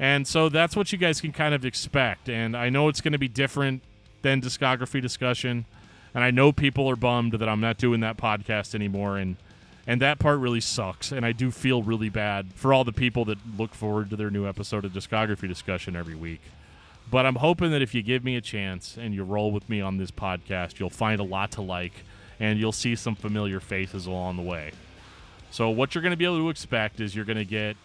And 0.00 0.26
so 0.26 0.48
that's 0.48 0.74
what 0.74 0.90
you 0.92 0.98
guys 0.98 1.20
can 1.20 1.30
kind 1.30 1.54
of 1.54 1.64
expect. 1.64 2.30
And 2.30 2.56
I 2.56 2.70
know 2.70 2.88
it's 2.88 3.02
going 3.02 3.12
to 3.12 3.18
be 3.18 3.28
different 3.28 3.82
than 4.22 4.40
discography 4.40 5.00
discussion. 5.00 5.66
And 6.14 6.24
I 6.24 6.30
know 6.30 6.50
people 6.52 6.88
are 6.88 6.96
bummed 6.96 7.34
that 7.34 7.48
I'm 7.48 7.60
not 7.60 7.76
doing 7.76 8.00
that 8.00 8.16
podcast 8.16 8.74
anymore. 8.74 9.18
And 9.18 9.36
and 9.86 10.00
that 10.00 10.18
part 10.18 10.38
really 10.38 10.60
sucks. 10.60 11.12
And 11.12 11.26
I 11.26 11.32
do 11.32 11.50
feel 11.50 11.82
really 11.82 12.08
bad 12.08 12.52
for 12.54 12.72
all 12.72 12.84
the 12.84 12.92
people 12.92 13.24
that 13.26 13.38
look 13.58 13.74
forward 13.74 14.10
to 14.10 14.16
their 14.16 14.30
new 14.30 14.46
episode 14.46 14.84
of 14.84 14.92
discography 14.92 15.48
discussion 15.48 15.96
every 15.96 16.14
week. 16.14 16.40
But 17.10 17.26
I'm 17.26 17.36
hoping 17.36 17.70
that 17.72 17.82
if 17.82 17.94
you 17.94 18.02
give 18.02 18.24
me 18.24 18.36
a 18.36 18.40
chance 18.40 18.96
and 18.96 19.14
you 19.14 19.24
roll 19.24 19.50
with 19.50 19.68
me 19.68 19.80
on 19.80 19.98
this 19.98 20.10
podcast, 20.10 20.78
you'll 20.78 20.90
find 20.90 21.20
a 21.20 21.24
lot 21.24 21.50
to 21.52 21.62
like 21.62 22.04
and 22.38 22.58
you'll 22.58 22.72
see 22.72 22.94
some 22.96 23.14
familiar 23.16 23.60
faces 23.60 24.06
along 24.06 24.36
the 24.36 24.42
way. 24.42 24.72
So, 25.50 25.68
what 25.68 25.94
you're 25.94 26.02
going 26.02 26.12
to 26.12 26.16
be 26.16 26.24
able 26.24 26.38
to 26.38 26.50
expect 26.50 27.00
is 27.00 27.14
you're 27.14 27.24
going 27.24 27.36
to 27.36 27.44
get, 27.44 27.76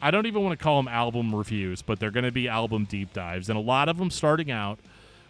I 0.00 0.10
don't 0.10 0.26
even 0.26 0.42
want 0.42 0.58
to 0.58 0.62
call 0.62 0.76
them 0.76 0.88
album 0.88 1.34
reviews, 1.34 1.82
but 1.82 1.98
they're 1.98 2.10
going 2.10 2.24
to 2.24 2.32
be 2.32 2.48
album 2.48 2.84
deep 2.84 3.12
dives. 3.12 3.48
And 3.48 3.58
a 3.58 3.62
lot 3.62 3.88
of 3.88 3.98
them 3.98 4.10
starting 4.10 4.50
out 4.50 4.78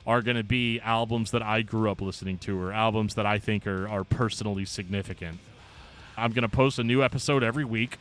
are 0.07 0.23
going 0.23 0.37
to 0.37 0.45
be 0.45 0.81
albums 0.81 1.31
that 1.31 1.43
I 1.43 1.63
grew 1.63 1.91
up 1.91 2.01
listening 2.01 2.39
to 2.39 2.61
or 2.61 2.73
albums 2.73 3.15
that 3.15 3.27
I 3.27 3.39
think 3.39 3.67
are, 3.67 3.89
are 3.89 4.05
personally 4.05 4.65
significant. 4.65 5.39
I'm 6.17 6.33
going 6.33 6.43
to 6.43 6.49
post 6.49 6.79
a 6.79 6.85
new 6.85 7.03
episode 7.03 7.43
every 7.43 7.65
week. 7.65 7.99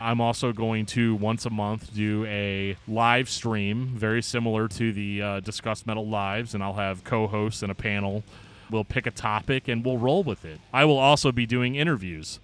I'm 0.00 0.20
also 0.20 0.52
going 0.52 0.86
to 0.86 1.14
once 1.16 1.44
a 1.44 1.50
month 1.50 1.92
do 1.92 2.24
a 2.26 2.76
live 2.86 3.28
stream, 3.28 3.88
very 3.88 4.22
similar 4.22 4.68
to 4.68 4.92
the 4.92 5.22
uh, 5.22 5.40
Discuss 5.40 5.86
Metal 5.86 6.06
Lives, 6.06 6.54
and 6.54 6.62
I'll 6.62 6.74
have 6.74 7.02
co 7.04 7.26
hosts 7.26 7.62
and 7.62 7.72
a 7.72 7.74
panel. 7.74 8.22
We'll 8.70 8.84
pick 8.84 9.06
a 9.06 9.10
topic 9.10 9.66
and 9.66 9.84
we'll 9.84 9.98
roll 9.98 10.22
with 10.22 10.44
it. 10.44 10.60
I 10.72 10.84
will 10.84 10.98
also 10.98 11.32
be 11.32 11.46
doing 11.46 11.74
interviews, 11.74 12.38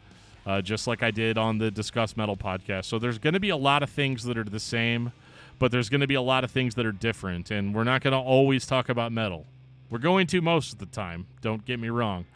uh, 0.46 0.60
just 0.60 0.86
like 0.86 1.02
I 1.02 1.10
did 1.10 1.38
on 1.38 1.58
the 1.58 1.70
Discuss 1.70 2.16
Metal 2.16 2.36
podcast. 2.36 2.84
So 2.86 2.98
there's 2.98 3.18
going 3.18 3.34
to 3.34 3.40
be 3.40 3.50
a 3.50 3.56
lot 3.56 3.82
of 3.82 3.90
things 3.90 4.24
that 4.24 4.36
are 4.36 4.44
the 4.44 4.60
same, 4.60 5.12
but 5.58 5.72
there's 5.72 5.88
going 5.88 6.00
to 6.00 6.06
be 6.06 6.14
a 6.14 6.22
lot 6.22 6.44
of 6.44 6.50
things 6.50 6.74
that 6.74 6.86
are 6.86 6.92
different, 6.92 7.50
and 7.50 7.74
we're 7.74 7.84
not 7.84 8.02
going 8.02 8.12
to 8.12 8.18
always 8.18 8.66
talk 8.66 8.88
about 8.88 9.12
metal. 9.12 9.46
We're 9.90 9.98
going 9.98 10.26
to 10.28 10.40
most 10.40 10.72
of 10.72 10.78
the 10.78 10.86
time, 10.86 11.26
don't 11.40 11.64
get 11.64 11.78
me 11.78 11.88
wrong. 11.88 12.26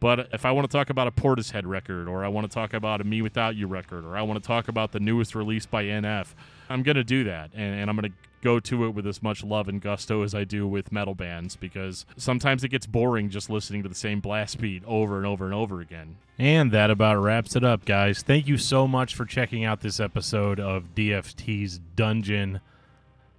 But 0.00 0.30
if 0.32 0.44
I 0.44 0.50
want 0.50 0.68
to 0.68 0.76
talk 0.76 0.90
about 0.90 1.06
a 1.06 1.12
Portishead 1.12 1.62
record, 1.64 2.08
or 2.08 2.24
I 2.24 2.28
want 2.28 2.50
to 2.50 2.52
talk 2.52 2.74
about 2.74 3.00
a 3.00 3.04
Me 3.04 3.22
Without 3.22 3.54
You 3.54 3.68
record, 3.68 4.04
or 4.04 4.16
I 4.16 4.22
want 4.22 4.42
to 4.42 4.44
talk 4.44 4.66
about 4.66 4.90
the 4.90 4.98
newest 4.98 5.36
release 5.36 5.64
by 5.64 5.84
NF, 5.84 6.34
I'm 6.72 6.82
to 6.84 7.04
do 7.04 7.24
that. 7.24 7.50
And, 7.54 7.80
and 7.80 7.90
I'm 7.90 7.96
to 8.10 8.16
go 8.42 8.58
to 8.58 8.84
it 8.86 8.90
with 8.90 9.06
as 9.06 9.22
much 9.22 9.44
love 9.44 9.68
and 9.68 9.80
gusto 9.80 10.22
as 10.22 10.34
I 10.34 10.44
do 10.44 10.66
with 10.66 10.92
metal 10.92 11.14
bands 11.14 11.56
because 11.56 12.04
sometimes 12.16 12.64
it 12.64 12.68
gets 12.68 12.86
boring 12.86 13.30
just 13.30 13.48
listening 13.48 13.82
to 13.84 13.88
the 13.88 13.94
same 13.94 14.20
blast 14.20 14.60
beat 14.60 14.82
over 14.84 15.16
and 15.16 15.26
over 15.26 15.44
and 15.44 15.54
over 15.54 15.80
again. 15.80 16.16
And 16.38 16.72
that 16.72 16.90
about 16.90 17.22
wraps 17.22 17.54
it 17.54 17.62
up, 17.62 17.84
guys. 17.84 18.22
Thank 18.22 18.48
you 18.48 18.58
so 18.58 18.88
much 18.88 19.14
for 19.14 19.24
checking 19.24 19.64
out 19.64 19.80
this 19.80 20.00
episode 20.00 20.58
of 20.58 20.94
DFT's 20.94 21.78
Dungeon. 21.94 22.60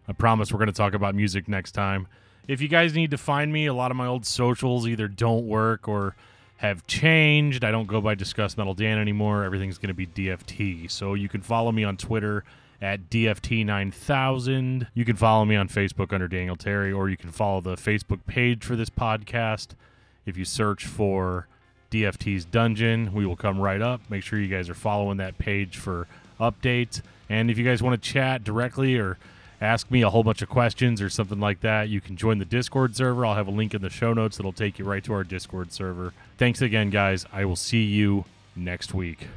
I 0.08 0.14
promise 0.14 0.52
we're 0.52 0.60
going 0.60 0.68
to 0.68 0.74
talk 0.74 0.94
about 0.94 1.16
music 1.16 1.48
next 1.48 1.74
time. 1.74 2.08
If 2.48 2.62
you 2.62 2.68
guys 2.68 2.94
need 2.94 3.12
to 3.12 3.18
find 3.18 3.52
me, 3.52 3.66
a 3.68 3.74
lot 3.74 3.92
of 3.92 3.98
my 3.98 4.08
old 4.08 4.26
socials 4.26 4.88
either 4.88 5.08
don't 5.08 5.48
work 5.48 5.88
or 5.88 6.16
have 6.58 6.86
changed. 6.88 7.64
I 7.64 7.72
don't 7.72 7.88
go 7.88 8.00
by 8.00 8.16
Discuss 8.16 8.58
Metal 8.58 8.74
Dan 8.74 8.98
anymore. 8.98 9.44
Everything's 9.44 9.78
going 9.78 9.90
to 9.90 9.94
be 9.94 10.08
DFT. 10.08 10.90
So 10.90 11.14
you 11.14 11.28
can 11.28 11.42
follow 11.42 11.72
me 11.72 11.84
on 11.84 11.98
Twitter 11.98 12.44
at 12.84 13.10
DFT9000. 13.10 14.88
You 14.94 15.06
can 15.06 15.16
follow 15.16 15.46
me 15.46 15.56
on 15.56 15.70
Facebook 15.70 16.12
under 16.12 16.28
Daniel 16.28 16.58
Terry, 16.58 16.92
or 16.92 17.10
you 17.10 17.16
can 17.16 17.32
follow 17.32 17.62
the 17.62 17.76
Facebook 17.76 18.20
page 18.28 18.66
for 18.66 18.76
this 18.76 18.90
podcast. 18.90 19.70
If 20.26 20.36
you 20.36 20.44
search 20.44 20.86
for 20.86 21.48
DFT's 21.92 22.44
Dungeon, 22.44 23.14
we 23.14 23.26
will 23.26 23.38
come 23.38 23.58
right 23.58 23.82
up. 23.82 24.02
Make 24.10 24.24
sure 24.24 24.38
you 24.38 24.50
guys 24.50 24.70
are 24.70 24.74
following 24.74 25.16
that 25.18 25.38
page 25.38 25.78
for 25.78 26.08
updates. 26.42 27.02
And 27.30 27.50
if 27.50 27.58
you 27.58 27.64
guys 27.64 27.82
want 27.82 28.02
to 28.02 28.10
chat 28.10 28.44
directly 28.44 28.98
or 28.98 29.18
ask 29.62 29.90
me 29.90 30.02
a 30.02 30.10
whole 30.10 30.24
bunch 30.24 30.42
of 30.42 30.50
questions 30.50 31.02
or 31.02 31.10
something 31.10 31.40
like 31.40 31.62
that, 31.62 31.88
you 31.88 32.02
can 32.02 32.18
join 32.18 32.38
the 32.38 32.46
Discord 32.46 32.98
server. 32.98 33.26
I'll 33.26 33.36
have 33.36 33.48
a 33.48 33.52
link 33.52 33.74
in 33.74 33.82
the 33.82 33.90
show 33.90 34.12
notes 34.14 34.36
that'll 34.36 34.52
take 34.52 34.78
you 34.78 34.84
right 34.84 35.04
to 35.06 35.14
our 35.14 35.24
Discord 35.24 35.72
server. 35.72 36.12
Thanks 36.38 36.62
again, 36.62 36.90
guys. 36.90 37.26
I 37.32 37.46
will 37.46 37.56
see 37.56 37.84
you 37.84 38.26
next 38.58 38.94
week. 38.94 39.28